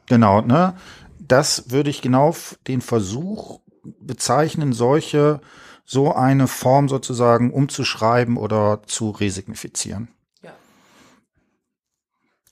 [0.06, 0.74] Genau, ne?
[1.18, 2.34] Das würde ich genau
[2.66, 3.60] den Versuch
[4.00, 5.40] bezeichnen, solche,
[5.84, 10.08] so eine Form sozusagen umzuschreiben oder zu resignifizieren.
[10.42, 10.52] Ja.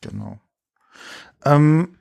[0.01, 0.39] Genau.
[1.45, 1.99] Ähm,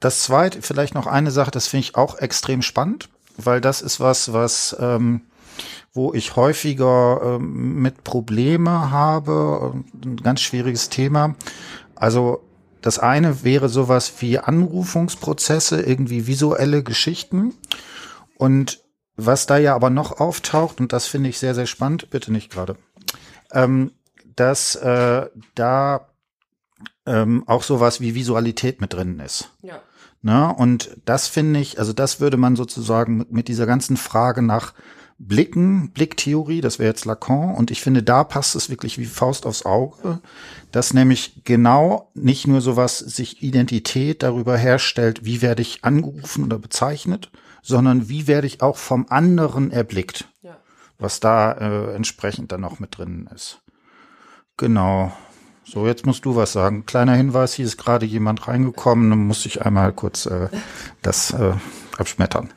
[0.00, 4.00] das zweite, vielleicht noch eine Sache, das finde ich auch extrem spannend weil das ist
[4.00, 5.22] was, was ähm,
[5.92, 11.36] wo ich häufiger ähm, mit Probleme habe, ein ganz schwieriges Thema.
[11.94, 12.42] Also
[12.82, 17.54] das eine wäre sowas wie Anrufungsprozesse, irgendwie visuelle Geschichten.
[18.36, 18.82] Und
[19.16, 22.50] was da ja aber noch auftaucht, und das finde ich sehr, sehr spannend, bitte nicht
[22.50, 22.76] gerade,
[23.52, 23.92] ähm,
[24.36, 26.08] dass äh, da
[27.06, 29.52] ähm, auch sowas wie Visualität mit drin ist.
[29.62, 29.80] Ja.
[30.24, 30.54] Ne?
[30.56, 34.72] Und das finde ich, also das würde man sozusagen mit dieser ganzen Frage nach
[35.18, 39.44] Blicken, Blicktheorie, das wäre jetzt Lacan, und ich finde, da passt es wirklich wie Faust
[39.44, 40.20] aufs Auge,
[40.72, 46.58] dass nämlich genau nicht nur sowas sich Identität darüber herstellt, wie werde ich angerufen oder
[46.58, 47.30] bezeichnet,
[47.62, 50.56] sondern wie werde ich auch vom anderen erblickt, ja.
[50.98, 53.60] was da äh, entsprechend dann noch mit drin ist.
[54.56, 55.12] Genau.
[55.64, 56.86] So, jetzt musst du was sagen.
[56.86, 60.48] Kleiner Hinweis, hier ist gerade jemand reingekommen, dann muss ich einmal kurz äh,
[61.02, 61.54] das äh,
[61.96, 62.52] abschmettern.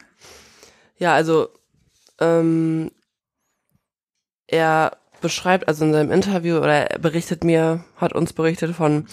[0.98, 1.50] Ja, also
[2.20, 2.92] ähm,
[4.48, 9.08] er beschreibt, also in seinem Interview, oder er berichtet mir, hat uns berichtet von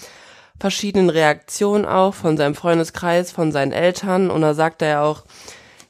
[0.61, 5.25] verschiedenen Reaktionen auch, von seinem Freundeskreis, von seinen Eltern und da sagt er ja auch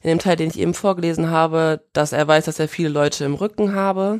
[0.01, 3.25] in dem Teil, den ich eben vorgelesen habe, dass er weiß, dass er viele Leute
[3.25, 4.19] im Rücken habe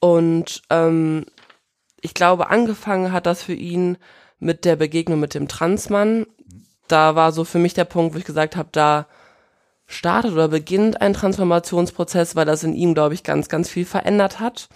[0.00, 1.26] und ähm,
[2.04, 3.96] ich glaube, angefangen hat das für ihn
[4.38, 6.26] mit der Begegnung mit dem Transmann.
[6.86, 9.06] Da war so für mich der Punkt, wo ich gesagt habe, da
[9.86, 14.38] startet oder beginnt ein Transformationsprozess, weil das in ihm, glaube ich, ganz, ganz viel verändert
[14.38, 14.68] hat.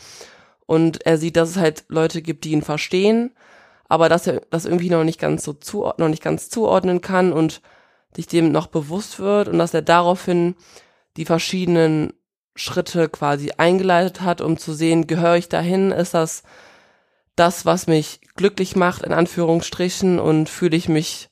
[0.65, 3.35] Und er sieht, dass es halt Leute gibt, die ihn verstehen,
[3.91, 7.35] aber dass er das irgendwie noch nicht ganz so zuordnen, noch nicht ganz zuordnen kann
[7.35, 7.61] und
[8.17, 10.55] sich dem noch bewusst wird und dass er daraufhin
[11.19, 12.15] die verschiedenen
[12.55, 16.43] Schritte quasi eingeleitet hat, um zu sehen, gehöre ich dahin, ist das
[17.39, 21.31] das, was mich glücklich macht, in Anführungsstrichen, und fühle ich mich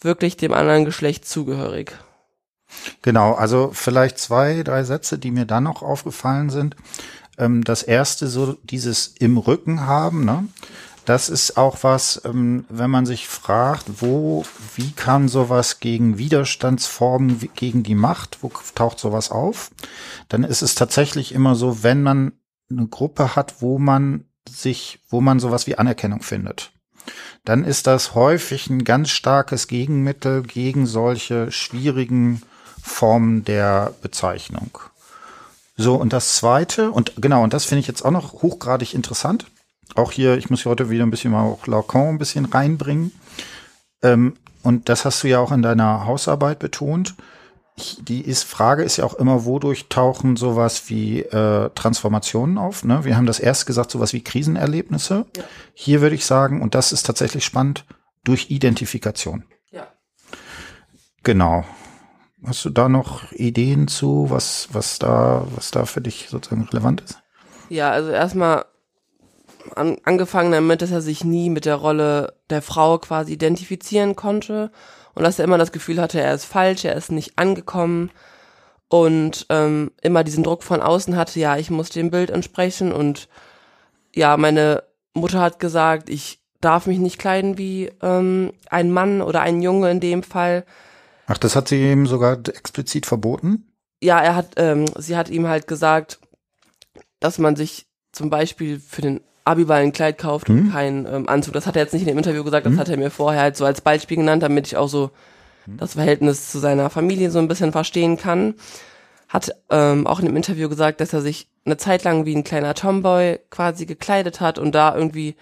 [0.00, 1.92] wirklich dem anderen Geschlecht zugehörig.
[3.02, 6.76] Genau, also vielleicht zwei, drei Sätze, die mir dann noch aufgefallen sind.
[7.38, 10.48] Ähm, das erste, so dieses im Rücken haben, ne?
[11.04, 14.44] Das ist auch was, ähm, wenn man sich fragt, wo,
[14.74, 19.70] wie kann sowas gegen Widerstandsformen, gegen die Macht, wo taucht sowas auf?
[20.30, 22.32] Dann ist es tatsächlich immer so, wenn man
[22.70, 26.70] eine Gruppe hat, wo man sich, wo man sowas wie Anerkennung findet
[27.44, 32.42] dann ist das häufig ein ganz starkes Gegenmittel gegen solche schwierigen
[32.82, 34.78] Formen der Bezeichnung.
[35.76, 39.46] So, und das zweite, und genau, und das finde ich jetzt auch noch hochgradig interessant.
[39.94, 43.12] Auch hier, ich muss hier heute wieder ein bisschen mal auch Lacan ein bisschen reinbringen.
[44.02, 47.14] Ähm, und das hast du ja auch in deiner Hausarbeit betont.
[47.76, 52.84] Die ist, Frage ist ja auch immer, wodurch tauchen sowas wie äh, Transformationen auf?
[52.84, 53.04] Ne?
[53.04, 55.26] Wir haben das erst gesagt, sowas wie Krisenerlebnisse.
[55.36, 55.44] Ja.
[55.72, 57.84] Hier würde ich sagen, und das ist tatsächlich spannend,
[58.22, 59.44] durch Identifikation.
[59.72, 59.88] Ja.
[61.24, 61.64] Genau.
[62.46, 67.00] Hast du da noch Ideen zu, was, was da, was da für dich sozusagen relevant
[67.00, 67.18] ist?
[67.70, 68.66] Ja, also erstmal
[69.74, 74.70] an, angefangen damit, dass er sich nie mit der Rolle der Frau quasi identifizieren konnte
[75.14, 78.10] und dass er immer das Gefühl hatte, er ist falsch, er ist nicht angekommen.
[78.88, 82.92] Und ähm, immer diesen Druck von außen hatte, ja, ich muss dem Bild entsprechen.
[82.92, 83.28] Und
[84.14, 89.40] ja, meine Mutter hat gesagt, ich darf mich nicht kleiden wie ähm, ein Mann oder
[89.40, 90.64] ein Junge in dem Fall,
[91.26, 93.72] Ach, das hat sie ihm sogar explizit verboten?
[94.02, 96.18] Ja, er hat, ähm, sie hat ihm halt gesagt,
[97.20, 100.58] dass man sich zum Beispiel für den Abiball ein Kleid kauft hm?
[100.58, 101.54] und keinen ähm, Anzug.
[101.54, 102.78] Das hat er jetzt nicht in dem Interview gesagt, das hm?
[102.78, 105.10] hat er mir vorher halt so als Beispiel genannt, damit ich auch so
[105.64, 105.76] hm?
[105.76, 108.54] das Verhältnis zu seiner Familie so ein bisschen verstehen kann.
[109.28, 112.44] Hat ähm, auch in dem Interview gesagt, dass er sich eine Zeit lang wie ein
[112.44, 115.34] kleiner Tomboy quasi gekleidet hat und da irgendwie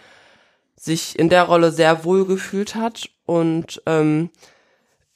[0.76, 4.30] sich in der Rolle sehr wohl gefühlt hat und ähm,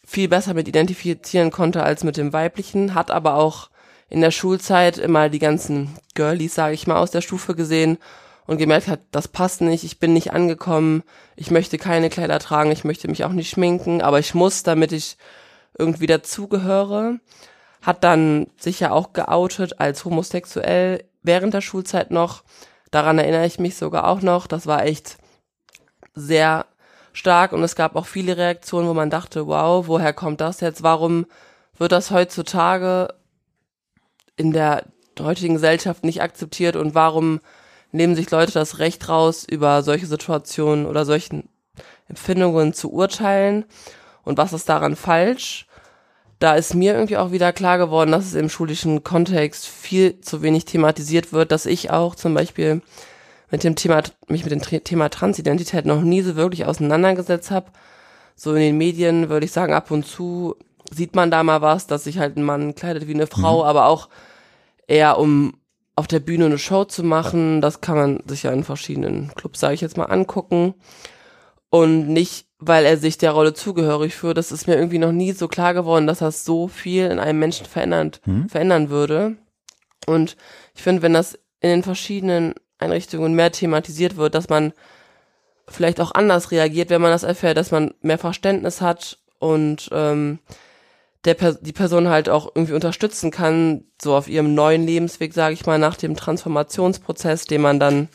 [0.05, 3.71] viel besser mit identifizieren konnte als mit dem weiblichen, hat aber auch
[4.09, 7.99] in der Schulzeit immer die ganzen Girlies, sage ich mal, aus der Stufe gesehen
[8.47, 11.03] und gemerkt hat, das passt nicht, ich bin nicht angekommen,
[11.35, 14.93] ich möchte keine Kleider tragen, ich möchte mich auch nicht schminken, aber ich muss, damit
[14.93, 15.17] ich
[15.79, 17.19] irgendwie dazugehöre.
[17.83, 22.43] Hat dann sich ja auch geoutet als homosexuell während der Schulzeit noch.
[22.91, 24.47] Daran erinnere ich mich sogar auch noch.
[24.47, 25.19] Das war echt
[26.15, 26.67] sehr
[27.13, 30.83] stark und es gab auch viele Reaktionen, wo man dachte, wow, woher kommt das jetzt?
[30.83, 31.27] Warum
[31.79, 33.15] wird das heutzutage
[34.37, 34.85] in der
[35.21, 37.41] heutigen Gesellschaft nicht akzeptiert und warum
[37.97, 41.49] nehmen sich Leute das Recht raus, über solche Situationen oder solchen
[42.09, 43.65] Empfindungen zu urteilen
[44.23, 45.67] und was ist daran falsch?
[46.39, 50.43] Da ist mir irgendwie auch wieder klar geworden, dass es im schulischen Kontext viel zu
[50.43, 52.83] wenig thematisiert wird, dass ich auch zum Beispiel
[53.51, 57.71] mit dem Thema, mich mit dem Thema Transidentität noch nie so wirklich auseinandergesetzt habe.
[58.35, 60.57] So in den Medien würde ich sagen, ab und zu
[60.91, 63.69] sieht man da mal was, dass sich halt ein Mann kleidet wie eine Frau, mhm.
[63.69, 64.09] aber auch
[64.87, 65.55] eher um
[65.97, 67.61] auf der Bühne eine Show zu machen.
[67.61, 70.75] Das kann man sich ja in verschiedenen Clubs, sage ich jetzt mal, angucken.
[71.71, 74.37] Und nicht, weil er sich der Rolle zugehörig fühlt.
[74.37, 77.39] Das ist mir irgendwie noch nie so klar geworden, dass das so viel in einem
[77.39, 78.49] Menschen verändern, mhm.
[78.49, 79.37] verändern würde.
[80.07, 80.37] Und
[80.75, 84.73] ich finde, wenn das in den verschiedenen Einrichtungen mehr thematisiert wird, dass man
[85.67, 90.39] vielleicht auch anders reagiert, wenn man das erfährt, dass man mehr Verständnis hat und ähm,
[91.27, 95.67] der die Person halt auch irgendwie unterstützen kann, so auf ihrem neuen Lebensweg, sage ich
[95.67, 98.09] mal, nach dem Transformationsprozess, den man dann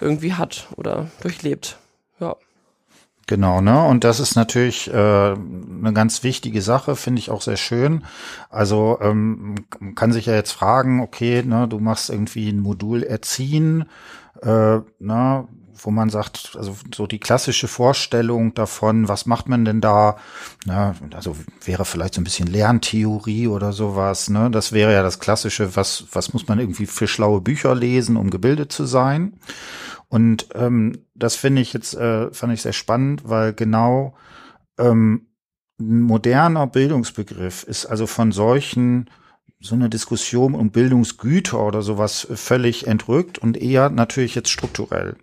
[0.00, 1.78] irgendwie hat oder durchlebt.
[2.20, 2.36] Ja.
[3.26, 3.84] Genau, ne?
[3.84, 8.04] Und das ist natürlich äh, eine ganz wichtige Sache, finde ich auch sehr schön.
[8.50, 13.02] Also ähm, man kann sich ja jetzt fragen, okay, ne, du machst irgendwie ein Modul
[13.02, 13.86] erziehen,
[14.42, 19.80] äh, ne, wo man sagt, also so die klassische Vorstellung davon, was macht man denn
[19.80, 20.16] da?
[20.64, 24.50] Ne, also wäre vielleicht so ein bisschen Lerntheorie oder sowas, ne?
[24.50, 28.30] Das wäre ja das klassische, was, was muss man irgendwie für schlaue Bücher lesen, um
[28.30, 29.34] gebildet zu sein?
[30.08, 34.14] Und ähm, das finde ich jetzt, äh, fand ich sehr spannend, weil genau
[34.78, 35.26] ähm,
[35.78, 39.10] ein moderner Bildungsbegriff ist also von solchen
[39.60, 45.16] so eine Diskussion um Bildungsgüter oder sowas völlig entrückt und eher natürlich jetzt strukturell.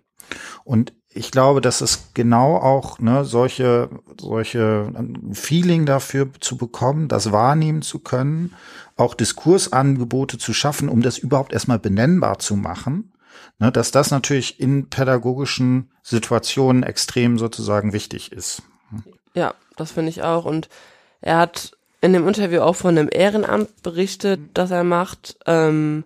[0.64, 3.88] Und ich glaube, dass es genau auch ne, solche
[4.20, 4.92] solche
[5.32, 8.54] Feeling dafür zu bekommen, das wahrnehmen zu können,
[8.96, 13.12] auch Diskursangebote zu schaffen, um das überhaupt erstmal benennbar zu machen
[13.58, 18.62] ne, dass das natürlich in pädagogischen Situationen extrem sozusagen wichtig ist.
[19.34, 20.44] Ja, das finde ich auch.
[20.44, 20.68] Und
[21.20, 25.36] er hat in dem Interview auch von einem Ehrenamt berichtet, das er macht.
[25.46, 26.04] Ähm,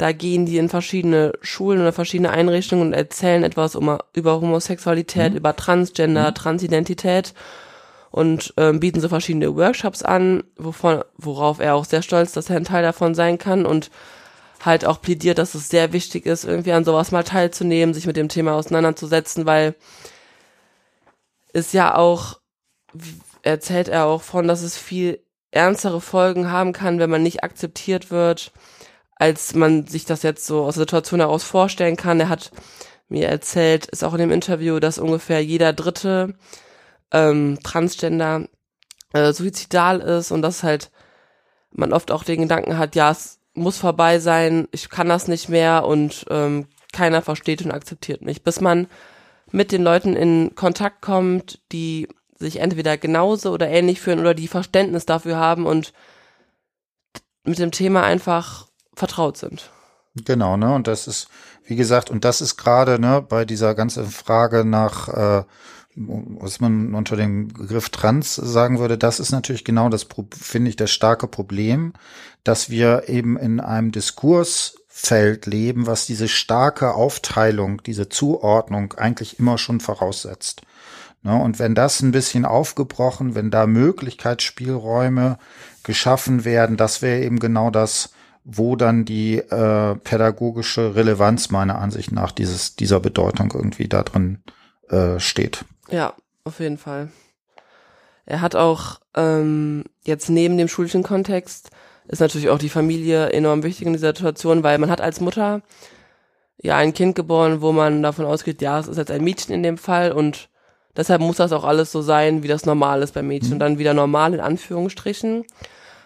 [0.00, 5.32] Da gehen die in verschiedene Schulen oder verschiedene Einrichtungen und erzählen etwas um, über Homosexualität,
[5.32, 5.36] mhm.
[5.36, 6.34] über Transgender, mhm.
[6.34, 7.34] Transidentität
[8.10, 12.56] und ähm, bieten so verschiedene Workshops an, wovon, worauf er auch sehr stolz, dass er
[12.56, 13.90] ein Teil davon sein kann und
[14.64, 18.16] halt auch plädiert, dass es sehr wichtig ist, irgendwie an sowas mal teilzunehmen, sich mit
[18.16, 19.74] dem Thema auseinanderzusetzen, weil
[21.52, 22.40] es ja auch,
[23.42, 28.10] erzählt er auch von, dass es viel ernstere Folgen haben kann, wenn man nicht akzeptiert
[28.10, 28.50] wird,
[29.20, 32.20] als man sich das jetzt so aus der Situation heraus vorstellen kann.
[32.20, 32.50] Er hat
[33.08, 36.34] mir erzählt, ist auch in dem Interview, dass ungefähr jeder dritte
[37.12, 38.48] ähm, Transgender
[39.12, 40.90] äh, suizidal ist und dass halt
[41.70, 45.50] man oft auch den Gedanken hat, ja, es muss vorbei sein, ich kann das nicht
[45.50, 48.42] mehr und ähm, keiner versteht und akzeptiert mich.
[48.42, 48.86] Bis man
[49.52, 54.48] mit den Leuten in Kontakt kommt, die sich entweder genauso oder ähnlich fühlen oder die
[54.48, 55.92] Verständnis dafür haben und
[57.44, 58.69] mit dem Thema einfach
[59.00, 59.70] vertraut sind.
[60.24, 60.72] Genau, ne?
[60.74, 61.28] Und das ist,
[61.64, 65.44] wie gesagt, und das ist gerade, ne, bei dieser ganzen Frage nach äh,
[65.96, 70.76] was man unter dem Begriff Trans sagen würde, das ist natürlich genau das, finde ich,
[70.76, 71.92] das starke Problem,
[72.44, 79.58] dass wir eben in einem Diskursfeld leben, was diese starke Aufteilung, diese Zuordnung eigentlich immer
[79.58, 80.62] schon voraussetzt.
[81.22, 85.38] Ne, und wenn das ein bisschen aufgebrochen, wenn da Möglichkeitsspielräume
[85.82, 88.10] geschaffen werden, das wäre eben genau das,
[88.44, 94.38] wo dann die äh, pädagogische Relevanz meiner Ansicht nach dieses, dieser Bedeutung irgendwie da drin
[94.88, 95.64] äh, steht.
[95.90, 97.10] Ja, auf jeden Fall.
[98.26, 101.70] Er hat auch ähm, jetzt neben dem schulischen Kontext
[102.10, 105.62] ist natürlich auch die Familie enorm wichtig in dieser Situation, weil man hat als Mutter
[106.60, 109.62] ja ein Kind geboren, wo man davon ausgeht, ja, es ist jetzt ein Mädchen in
[109.62, 110.48] dem Fall und
[110.96, 113.54] deshalb muss das auch alles so sein, wie das normal ist beim Mädchen mhm.
[113.54, 115.44] und dann wieder normal in Anführungsstrichen.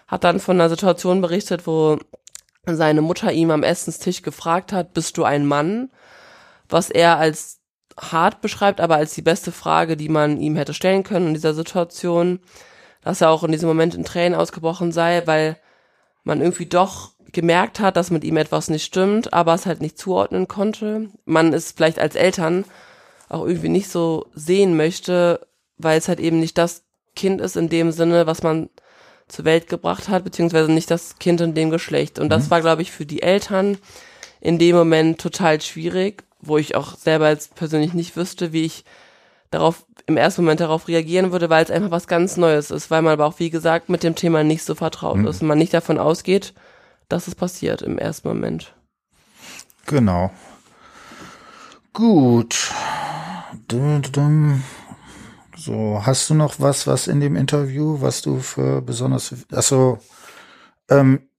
[0.07, 1.97] Hat dann von einer Situation berichtet, wo
[2.67, 5.91] seine Mutter ihm am Essenstisch gefragt hat, bist du ein Mann?
[6.67, 7.59] Was er als
[7.97, 11.53] hart beschreibt, aber als die beste Frage, die man ihm hätte stellen können in dieser
[11.53, 12.39] Situation,
[13.01, 15.57] dass er auch in diesem Moment in Tränen ausgebrochen sei, weil
[16.23, 19.97] man irgendwie doch gemerkt hat, dass mit ihm etwas nicht stimmt, aber es halt nicht
[19.97, 21.09] zuordnen konnte.
[21.25, 22.65] Man es vielleicht als Eltern
[23.29, 25.45] auch irgendwie nicht so sehen möchte,
[25.77, 26.83] weil es halt eben nicht das
[27.15, 28.69] Kind ist in dem Sinne, was man
[29.27, 32.19] zur Welt gebracht hat, beziehungsweise nicht das Kind in dem Geschlecht.
[32.19, 32.51] Und das mhm.
[32.51, 33.77] war, glaube ich, für die Eltern
[34.39, 38.85] in dem Moment total schwierig, wo ich auch selber jetzt persönlich nicht wüsste, wie ich
[39.49, 43.01] darauf im ersten Moment darauf reagieren würde, weil es einfach was ganz Neues ist, weil
[43.01, 45.27] man aber auch, wie gesagt, mit dem Thema nicht so vertraut mhm.
[45.27, 46.53] ist und man nicht davon ausgeht,
[47.09, 48.75] dass es passiert im ersten Moment.
[49.87, 50.31] Genau.
[51.93, 52.71] Gut.
[55.57, 59.99] So, hast du noch was, was in dem Interview, was du für besonders, also,
[60.89, 61.29] ähm,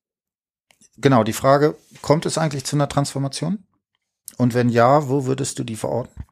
[0.97, 3.65] genau, die Frage, kommt es eigentlich zu einer Transformation?
[4.39, 6.25] Und wenn ja, wo würdest du die verorten?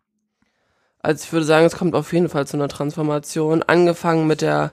[1.01, 3.63] Also ich würde sagen, es kommt auf jeden Fall zu einer Transformation.
[3.63, 4.73] Angefangen mit der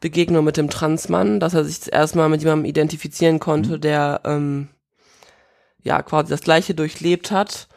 [0.00, 3.80] Begegnung mit dem Transmann, dass er sich erstmal mit jemandem identifizieren konnte, mhm.
[3.80, 4.68] der ähm,
[5.82, 7.68] ja quasi das Gleiche durchlebt hat.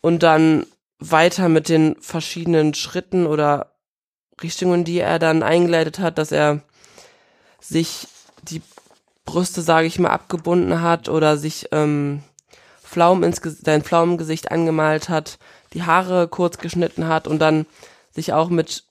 [0.00, 0.66] Und dann
[0.98, 3.77] weiter mit den verschiedenen Schritten oder
[4.42, 6.60] Richtungen, die er dann eingeleitet hat, dass er
[7.60, 8.08] sich
[8.42, 8.62] die
[9.24, 12.22] Brüste, sage ich mal, abgebunden hat oder sich ähm,
[12.82, 15.38] Pflaumen ins, sein Pflaumengesicht angemalt hat,
[15.74, 17.66] die Haare kurz geschnitten hat und dann
[18.10, 18.84] sich auch mit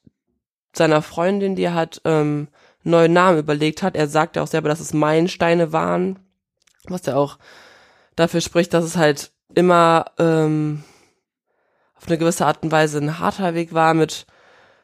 [0.74, 2.50] seiner Freundin, die er hat, ähm,
[2.84, 3.96] neuen Namen überlegt hat.
[3.96, 6.20] Er sagte auch selber, dass es Meilensteine waren,
[6.86, 7.38] was ja auch
[8.16, 10.84] dafür spricht, dass es halt immer ähm,
[11.96, 14.28] auf eine gewisse Art und Weise ein harter Weg war mit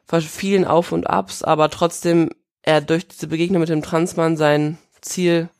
[0.08, 2.30] vielen Auf und Abs, aber trotzdem
[2.62, 5.50] er durch diese Begegnung mit dem Transmann sein Ziel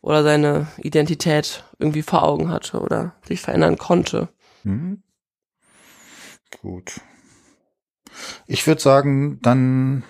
[0.00, 4.28] oder seine Identität irgendwie vor Augen hatte oder sich verändern konnte.
[4.64, 5.02] Mhm.
[6.60, 7.00] Gut.
[8.46, 10.04] Ich würde sagen, dann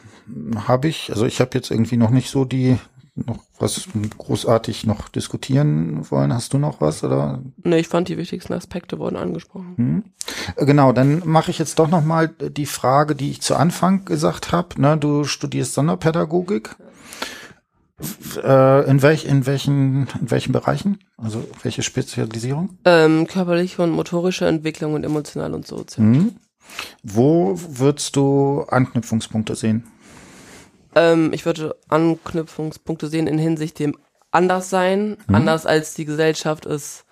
[0.66, 2.78] habe ich, also ich habe jetzt irgendwie noch nicht so die
[3.14, 6.32] noch was großartig noch diskutieren wollen.
[6.32, 7.42] Hast du noch was oder?
[7.62, 9.74] Nee, ich fand die wichtigsten Aspekte wurden angesprochen.
[9.76, 10.04] Hm.
[10.66, 14.52] Genau, dann mache ich jetzt doch noch mal die Frage, die ich zu Anfang gesagt
[14.52, 14.80] habe.
[14.80, 16.76] Ne, du studierst Sonderpädagogik.
[18.42, 20.98] Äh, in, welch, in, welchen, in welchen Bereichen?
[21.16, 22.78] Also welche Spezialisierung?
[22.84, 26.06] Ähm, körperliche und motorische Entwicklung und emotional und sozial.
[26.06, 26.36] Mhm.
[27.02, 29.84] Wo würdest du Anknüpfungspunkte sehen?
[30.94, 33.96] Ähm, ich würde Anknüpfungspunkte sehen in Hinsicht dem
[34.30, 35.34] Anderssein, mhm.
[35.34, 37.04] anders als die Gesellschaft es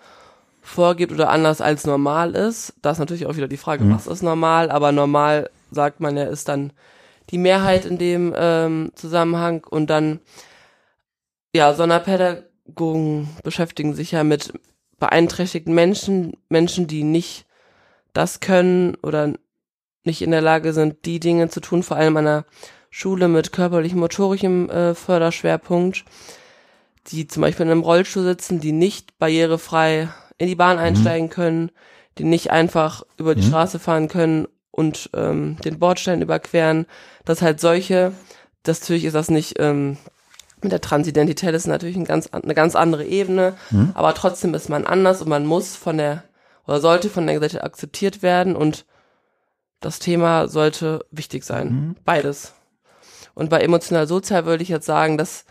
[0.62, 2.74] vorgibt oder anders als normal ist.
[2.82, 3.94] Das ist natürlich auch wieder die Frage, mhm.
[3.94, 6.72] was ist normal, aber normal sagt man ja, ist dann
[7.30, 10.20] die Mehrheit in dem ähm, Zusammenhang und dann
[11.54, 14.52] ja, Sonderpädagogen beschäftigen sich ja mit
[14.98, 17.46] beeinträchtigten Menschen, Menschen, die nicht
[18.12, 19.34] das können oder
[20.04, 22.44] nicht in der Lage sind, die Dinge zu tun, vor allem an einer
[22.90, 26.04] Schule mit körperlichem, motorischem äh, Förderschwerpunkt,
[27.08, 30.82] die zum Beispiel in einem Rollstuhl sitzen, die nicht barrierefrei in die Bahn mhm.
[30.82, 31.30] einsteigen mhm.
[31.30, 31.70] können,
[32.18, 33.48] die nicht einfach über die mhm.
[33.48, 36.86] Straße fahren können und ähm, den Bordstein überqueren.
[37.24, 38.12] Das halt solche,
[38.62, 39.96] das natürlich ist das nicht ähm,
[40.62, 43.92] mit der Transidentität ist natürlich ein ganz, eine ganz andere Ebene, mhm.
[43.94, 46.24] aber trotzdem ist man anders und man muss von der
[46.66, 48.84] oder sollte von der Gesellschaft akzeptiert werden und
[49.80, 51.68] das Thema sollte wichtig sein.
[51.68, 51.96] Mhm.
[52.04, 52.54] Beides.
[53.40, 55.46] Und bei emotional sozial würde ich jetzt sagen, dass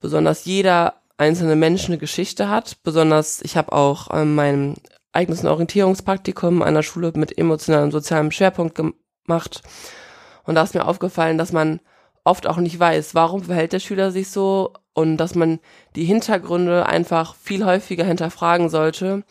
[0.00, 2.76] besonders jeder einzelne Mensch eine Geschichte hat.
[2.82, 4.74] Besonders, ich habe auch ähm, mein
[5.10, 9.62] eigenes Orientierungspraktikum an einer Schule mit emotionalem und sozialem Schwerpunkt gemacht.
[10.44, 11.80] Und da ist mir aufgefallen, dass man
[12.24, 15.58] oft auch nicht weiß, warum verhält der Schüler sich so und dass man
[15.96, 19.24] die Hintergründe einfach viel häufiger hinterfragen sollte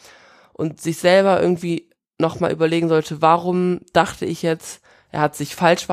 [0.54, 5.88] und sich selber irgendwie nochmal überlegen sollte, warum dachte ich jetzt, er hat sich falsch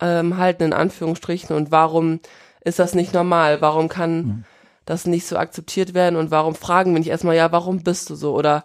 [0.00, 2.20] verhalten, in Anführungsstrichen, und warum
[2.62, 3.60] ist das nicht normal?
[3.60, 4.44] Warum kann mhm.
[4.84, 6.16] das nicht so akzeptiert werden?
[6.16, 8.34] Und warum fragen wir nicht erstmal, ja, warum bist du so?
[8.34, 8.64] Oder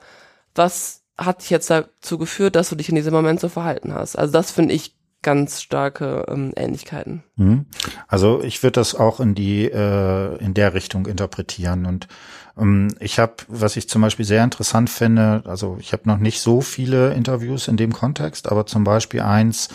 [0.54, 4.16] was hat dich jetzt dazu geführt, dass du dich in diesem Moment so verhalten hast?
[4.16, 4.96] Also das finde ich
[5.26, 7.24] ganz starke ähm, Ähnlichkeiten.
[7.36, 7.66] Mhm.
[8.08, 12.08] Also ich würde das auch in die äh, in der Richtung interpretieren und
[12.58, 16.42] ähm, ich habe, was ich zum Beispiel sehr interessant finde, also ich habe noch nicht
[16.42, 19.70] so viele Interviews in dem Kontext, aber zum Beispiel eins,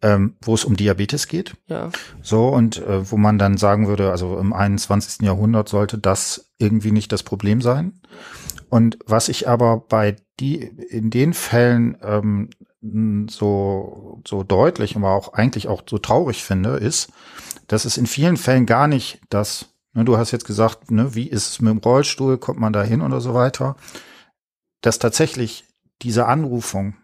[0.00, 1.54] ähm, wo es um Diabetes geht.
[1.68, 1.90] Ja.
[2.22, 5.20] So und äh, wo man dann sagen würde, also im 21.
[5.20, 8.00] Jahrhundert sollte das irgendwie nicht das Problem sein.
[8.70, 12.50] Und was ich aber bei die in den Fällen ähm,
[13.30, 17.10] so, so deutlich, aber auch eigentlich auch so traurig finde, ist,
[17.66, 21.28] dass es in vielen Fällen gar nicht das, ne, du hast jetzt gesagt, ne, wie
[21.28, 23.76] ist es mit dem Rollstuhl, kommt man da hin oder so weiter,
[24.80, 25.64] dass tatsächlich
[26.02, 26.96] diese Anrufung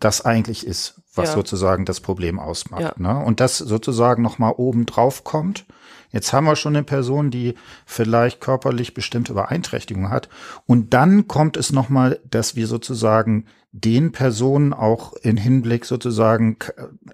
[0.00, 1.34] das eigentlich ist, was ja.
[1.34, 2.82] sozusagen das Problem ausmacht.
[2.82, 2.94] Ja.
[2.96, 3.24] Ne?
[3.24, 5.66] Und das sozusagen nochmal oben drauf kommt.
[6.14, 7.56] Jetzt haben wir schon eine Person, die
[7.86, 10.28] vielleicht körperlich bestimmte Beeinträchtigungen hat.
[10.64, 16.56] Und dann kommt es nochmal, dass wir sozusagen den Personen auch in Hinblick sozusagen,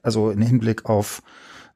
[0.02, 1.22] also in Hinblick auf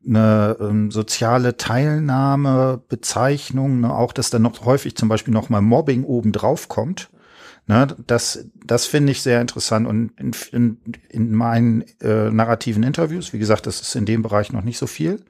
[0.07, 5.63] eine ähm, soziale Teilnahme, Bezeichnung, ne, auch dass dann noch häufig zum Beispiel noch mal
[5.63, 7.09] Mobbing oben drauf kommt.
[7.67, 13.33] Ne, das das finde ich sehr interessant und in, in, in meinen äh, narrativen Interviews,
[13.33, 15.25] wie gesagt, das ist in dem Bereich noch nicht so viel,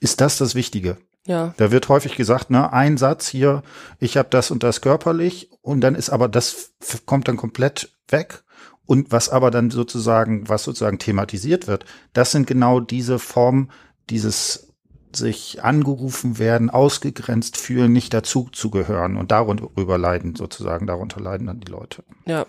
[0.00, 0.96] ist das das Wichtige.
[1.26, 1.54] Ja.
[1.56, 3.62] Da wird häufig gesagt, ne, ein Satz hier,
[3.98, 6.72] ich habe das und das körperlich und dann ist aber das
[7.06, 8.44] kommt dann komplett weg
[8.84, 13.70] und was aber dann sozusagen, was sozusagen thematisiert wird, das sind genau diese Formen
[14.10, 14.74] dieses
[15.16, 21.46] sich angerufen werden, ausgegrenzt fühlen, nicht dazu zu gehören und darüber leiden sozusagen, darunter leiden
[21.46, 22.02] dann die Leute.
[22.26, 22.46] Ja.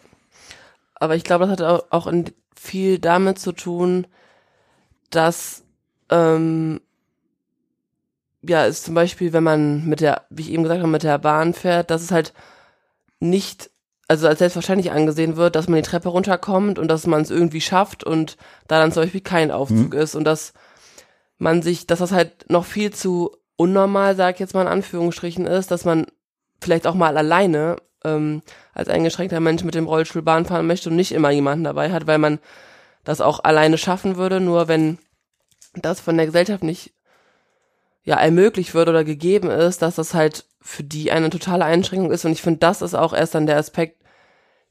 [0.96, 2.12] Aber ich glaube, das hat auch
[2.56, 4.08] viel damit zu tun,
[5.12, 5.64] dass
[6.10, 6.82] ähm,
[8.48, 11.18] ja, ist zum Beispiel, wenn man mit der, wie ich eben gesagt habe, mit der
[11.18, 12.34] Bahn fährt, dass es halt
[13.20, 13.70] nicht
[14.08, 17.62] also als selbstverständlich angesehen wird, dass man die Treppe runterkommt und dass man es irgendwie
[17.62, 18.38] schafft und
[18.68, 20.00] da dann zum Beispiel kein Aufzug mhm.
[20.00, 20.54] ist und dass
[21.38, 25.46] man sich, dass das halt noch viel zu unnormal, sag ich jetzt mal in Anführungsstrichen,
[25.48, 26.06] ist, dass man
[26.62, 28.42] vielleicht auch mal alleine ähm,
[28.74, 32.06] als eingeschränkter Mensch mit dem Rollstuhl Bahn fahren möchte und nicht immer jemanden dabei hat,
[32.06, 32.40] weil man
[33.04, 35.00] das auch alleine schaffen würde, nur wenn
[35.74, 36.94] das von der Gesellschaft nicht
[38.06, 42.24] ja ermöglicht wird oder gegeben ist, dass das halt für die eine totale Einschränkung ist.
[42.24, 44.02] Und ich finde, das ist auch erst dann der Aspekt,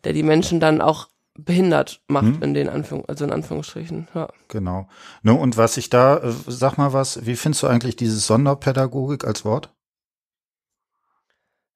[0.05, 2.43] der die Menschen dann auch behindert macht hm.
[2.43, 4.29] in den Anführung, also in Anführungsstrichen, ja.
[4.47, 4.89] Genau.
[5.23, 9.25] Ne, und was ich da, äh, sag mal was, wie findest du eigentlich dieses Sonderpädagogik
[9.25, 9.71] als Wort?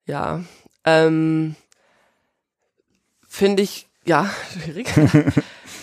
[0.07, 0.45] Ja,
[0.85, 1.57] ähm,
[3.27, 4.31] finde ich, ja,
[4.63, 4.89] schwierig.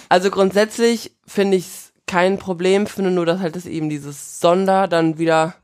[0.07, 4.87] also grundsätzlich finde ich es kein Problem, finde nur, dass halt das eben dieses Sonder
[4.87, 5.55] dann wieder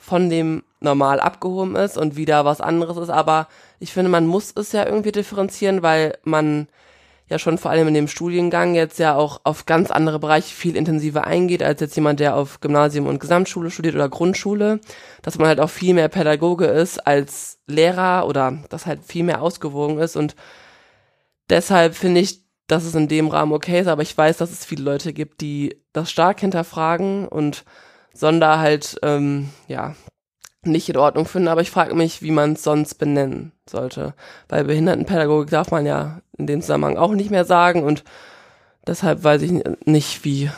[0.00, 3.10] von dem normal abgehoben ist und wieder was anderes ist.
[3.10, 3.46] Aber
[3.78, 6.68] ich finde, man muss es ja irgendwie differenzieren, weil man
[7.28, 10.74] ja schon vor allem in dem Studiengang jetzt ja auch auf ganz andere Bereiche viel
[10.74, 14.80] intensiver eingeht, als jetzt jemand, der auf Gymnasium und Gesamtschule studiert oder Grundschule,
[15.22, 19.42] dass man halt auch viel mehr Pädagoge ist als Lehrer oder das halt viel mehr
[19.42, 20.16] ausgewogen ist.
[20.16, 20.34] Und
[21.50, 24.64] deshalb finde ich, dass es in dem Rahmen okay ist, aber ich weiß, dass es
[24.64, 27.64] viele Leute gibt, die das stark hinterfragen und
[28.12, 29.94] Sonder halt, ähm, ja,
[30.62, 34.14] nicht in Ordnung finden, aber ich frage mich, wie man es sonst benennen sollte.
[34.46, 38.04] Bei Behindertenpädagogik darf man ja in dem Zusammenhang auch nicht mehr sagen und
[38.86, 40.50] deshalb weiß ich nicht, wie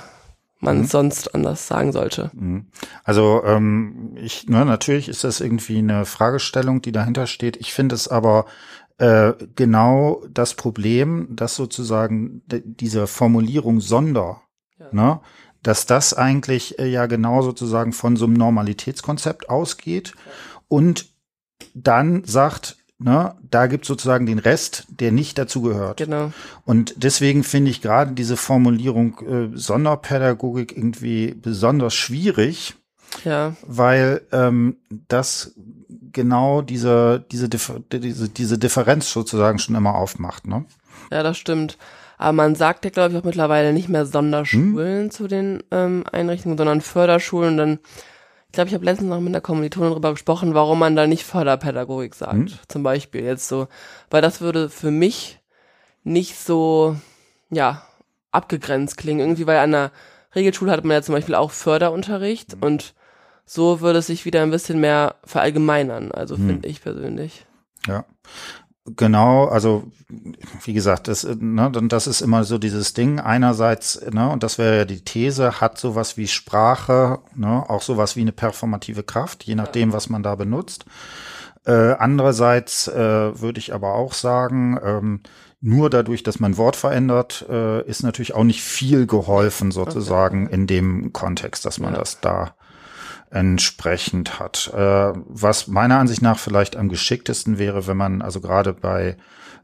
[0.59, 0.85] man mhm.
[0.85, 2.31] sonst anders sagen sollte.
[2.35, 2.67] Mhm.
[3.05, 7.57] Also ähm, ich, ne, natürlich ist das irgendwie eine Fragestellung, die dahinter steht.
[7.57, 8.47] Ich finde es aber
[8.99, 14.43] äh, genau das Problem, dass sozusagen diese Formulierung Sonder,
[14.79, 14.87] ja.
[14.93, 15.21] ne,
[15.63, 20.15] dass das eigentlich äh, ja genau sozusagen von so einem Normalitätskonzept ausgeht
[20.69, 21.07] und
[21.75, 25.99] dann sagt, ne, da gibt sozusagen den Rest, der nicht dazugehört.
[25.99, 26.33] Genau.
[26.65, 32.75] Und deswegen finde ich gerade diese Formulierung äh, Sonderpädagogik irgendwie besonders schwierig.
[33.25, 33.57] Ja.
[33.67, 35.55] Weil ähm, das
[36.13, 40.65] genau diese, diese, diese, diese Differenz sozusagen schon immer aufmacht, ne?
[41.11, 41.77] Ja, das stimmt.
[42.23, 45.11] Aber man sagt ja, glaube ich, auch mittlerweile nicht mehr Sonderschulen hm?
[45.11, 47.57] zu den ähm, Einrichtungen, sondern Förderschulen.
[47.57, 47.81] Dann,
[48.47, 51.25] ich glaube, ich habe letztens noch mit einer Kommilitonin darüber gesprochen, warum man da nicht
[51.25, 52.53] Förderpädagogik sagt, hm?
[52.69, 53.67] zum Beispiel jetzt so.
[54.09, 55.41] Weil das würde für mich
[56.05, 56.95] nicht so,
[57.51, 57.83] ja,
[58.31, 59.19] abgegrenzt klingen.
[59.19, 59.91] Irgendwie, weil an einer
[60.33, 62.63] Regelschule hat man ja zum Beispiel auch Förderunterricht hm.
[62.63, 62.95] und
[63.45, 66.47] so würde es sich wieder ein bisschen mehr verallgemeinern, also hm.
[66.47, 67.47] finde ich persönlich.
[67.89, 68.05] Ja.
[68.85, 69.93] Genau, also
[70.65, 73.21] wie gesagt, das, ne, das ist immer so dieses Ding.
[73.21, 78.17] Einerseits, ne, und das wäre ja die These, hat sowas wie Sprache, ne, auch sowas
[78.17, 80.85] wie eine performative Kraft, je nachdem, was man da benutzt.
[81.65, 85.21] Äh, andererseits äh, würde ich aber auch sagen, ähm,
[85.61, 90.55] nur dadurch, dass man Wort verändert, äh, ist natürlich auch nicht viel geholfen sozusagen okay.
[90.55, 92.01] in dem Kontext, dass man ja.
[92.01, 92.57] das da
[93.33, 94.71] entsprechend hat.
[94.75, 99.17] Äh, was meiner Ansicht nach vielleicht am geschicktesten wäre, wenn man also gerade bei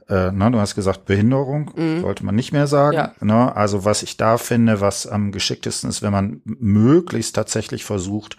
[0.08, 2.00] äh, na, du hast gesagt Behinderung, mhm.
[2.00, 2.96] sollte man nicht mehr sagen.
[2.96, 3.12] Ja.
[3.20, 3.54] Ne?
[3.54, 8.36] Also was ich da finde, was am geschicktesten ist, wenn man möglichst tatsächlich versucht,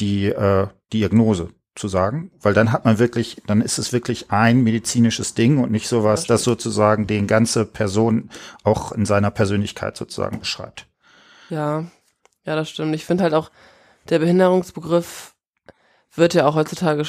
[0.00, 4.62] die äh, Diagnose zu sagen, weil dann hat man wirklich, dann ist es wirklich ein
[4.62, 8.30] medizinisches Ding und nicht sowas, das, das sozusagen den ganze Person
[8.64, 10.86] auch in seiner Persönlichkeit sozusagen beschreibt.
[11.50, 11.84] Ja,
[12.44, 12.94] ja, das stimmt.
[12.94, 13.50] Ich finde halt auch,
[14.10, 15.34] der Behinderungsbegriff
[16.14, 17.04] wird ja auch heutzutage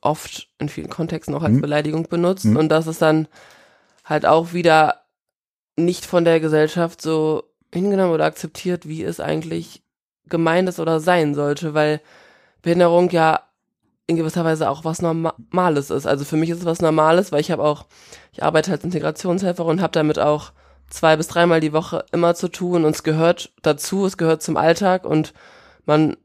[0.00, 1.60] oft in vielen Kontexten auch als mhm.
[1.60, 2.56] Beleidigung benutzt mhm.
[2.56, 3.28] und das ist dann
[4.04, 5.02] halt auch wieder
[5.76, 9.82] nicht von der Gesellschaft so hingenommen oder akzeptiert, wie es eigentlich
[10.28, 12.00] gemeint ist oder sein sollte, weil
[12.60, 13.40] Behinderung ja
[14.06, 16.06] in gewisser Weise auch was Normales ist.
[16.06, 17.86] Also für mich ist es was Normales, weil ich habe auch,
[18.32, 20.52] ich arbeite als Integrationshelferin und habe damit auch
[20.90, 24.56] zwei bis dreimal die Woche immer zu tun und es gehört dazu, es gehört zum
[24.56, 25.32] Alltag und
[25.86, 26.16] man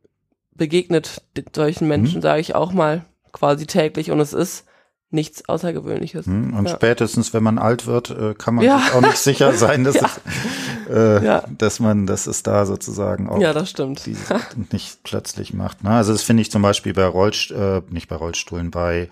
[0.58, 1.22] begegnet
[1.56, 2.22] solchen Menschen, mhm.
[2.22, 4.66] sage ich auch mal, quasi täglich und es ist
[5.10, 6.26] nichts Außergewöhnliches.
[6.26, 6.54] Mhm.
[6.54, 6.76] Und ja.
[6.76, 8.80] spätestens, wenn man alt wird, äh, kann man ja.
[8.80, 10.10] sich auch nicht sicher sein, dass, ja.
[10.90, 14.02] es, äh, dass man, dass es da sozusagen auch ja, das stimmt.
[14.72, 15.84] Nicht plötzlich macht.
[15.84, 15.92] Ne?
[15.92, 19.10] Also das finde ich zum Beispiel bei Rollst äh, nicht bei Rollstuhlen, bei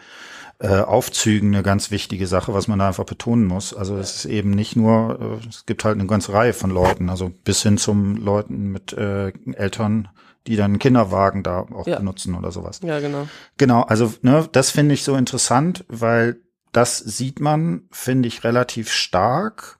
[0.59, 3.73] äh, Aufzügen eine ganz wichtige Sache, was man da einfach betonen muss.
[3.73, 7.09] Also es ist eben nicht nur, äh, es gibt halt eine ganze Reihe von Leuten,
[7.09, 10.09] also bis hin zum Leuten mit äh, Eltern,
[10.47, 11.97] die dann Kinderwagen da auch ja.
[11.97, 12.79] benutzen oder sowas.
[12.83, 13.27] Ja, genau.
[13.57, 16.39] Genau, also ne, das finde ich so interessant, weil
[16.71, 19.79] das sieht man, finde ich, relativ stark,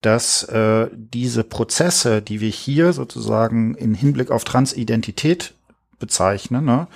[0.00, 5.54] dass äh, diese Prozesse, die wir hier sozusagen in Hinblick auf Transidentität
[5.98, 6.88] bezeichnen, ne,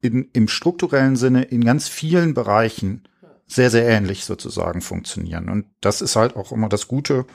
[0.00, 3.02] in, im strukturellen Sinne in ganz vielen Bereichen
[3.48, 5.48] sehr, sehr ähnlich sozusagen funktionieren.
[5.48, 7.26] Und das ist halt auch immer das Gute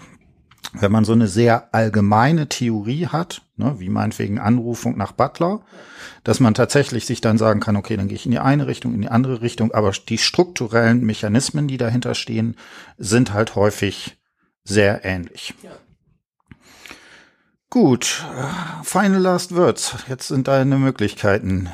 [0.72, 5.62] wenn man so eine sehr allgemeine Theorie hat, ne, wie meinetwegen Anrufung nach Butler,
[6.24, 8.94] dass man tatsächlich sich dann sagen kann, okay, dann gehe ich in die eine Richtung,
[8.94, 12.56] in die andere Richtung, aber die strukturellen Mechanismen, die dahinter stehen,
[12.98, 14.18] sind halt häufig
[14.64, 15.54] sehr ähnlich.
[15.62, 15.72] Ja.
[17.70, 18.24] Gut,
[18.84, 19.96] final last words.
[20.08, 21.72] Jetzt sind deine Möglichkeiten,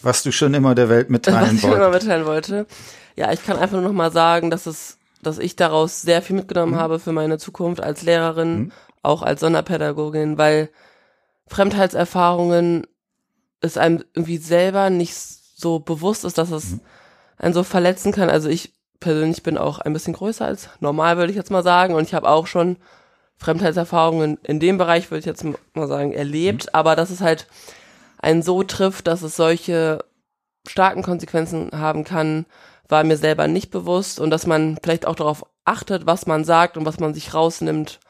[0.00, 1.52] was du schon immer der Welt mitteilen wolltest.
[1.62, 2.66] Was ich schon immer mitteilen wollte.
[3.16, 6.36] Ja, ich kann einfach nur noch mal sagen, dass es dass ich daraus sehr viel
[6.36, 6.78] mitgenommen mhm.
[6.78, 8.72] habe für meine Zukunft als Lehrerin, mhm.
[9.02, 10.70] auch als Sonderpädagogin, weil
[11.46, 12.86] Fremdheitserfahrungen
[13.60, 16.80] es einem irgendwie selber nicht so bewusst ist, dass es mhm.
[17.36, 18.30] einen so verletzen kann.
[18.30, 21.94] Also ich persönlich bin auch ein bisschen größer als normal, würde ich jetzt mal sagen.
[21.94, 22.76] Und ich habe auch schon
[23.36, 25.44] Fremdheitserfahrungen in dem Bereich, würde ich jetzt
[25.74, 26.66] mal sagen, erlebt.
[26.66, 26.70] Mhm.
[26.72, 27.46] Aber dass es halt
[28.18, 30.04] einen so trifft, dass es solche
[30.68, 32.46] starken Konsequenzen haben kann,
[32.90, 36.76] war mir selber nicht bewusst und dass man vielleicht auch darauf achtet, was man sagt
[36.76, 38.00] und was man sich rausnimmt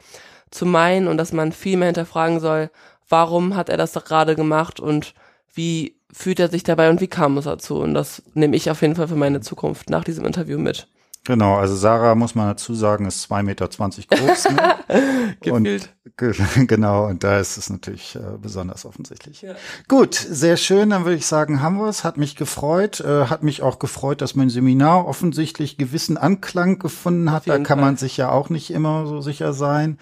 [0.51, 2.71] zu meinen und dass man viel mehr hinterfragen soll,
[3.09, 5.15] warum hat er das gerade gemacht und
[5.53, 7.79] wie fühlt er sich dabei und wie kam es dazu?
[7.79, 10.89] Und das nehme ich auf jeden Fall für meine Zukunft nach diesem Interview mit.
[11.25, 14.51] Genau, also Sarah, muss man dazu sagen, ist zwei Meter zwanzig groß.
[14.51, 15.37] Ne?
[15.51, 15.91] Und,
[16.67, 19.43] genau, und da ist es natürlich äh, besonders offensichtlich.
[19.43, 19.55] Ja.
[19.89, 22.05] Gut, sehr schön, dann würde ich sagen, haben wir es.
[22.05, 23.01] Hat mich gefreut.
[23.01, 27.49] Äh, hat mich auch gefreut, dass mein Seminar offensichtlich gewissen Anklang gefunden hat.
[27.49, 27.87] Da kann Fall.
[27.87, 29.99] man sich ja auch nicht immer so sicher sein.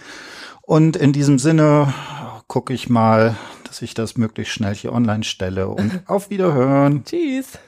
[0.62, 1.92] Und in diesem Sinne
[2.46, 5.68] gucke ich mal, dass ich das möglichst schnell hier online stelle.
[5.68, 7.04] Und auf Wiederhören.
[7.04, 7.58] Tschüss.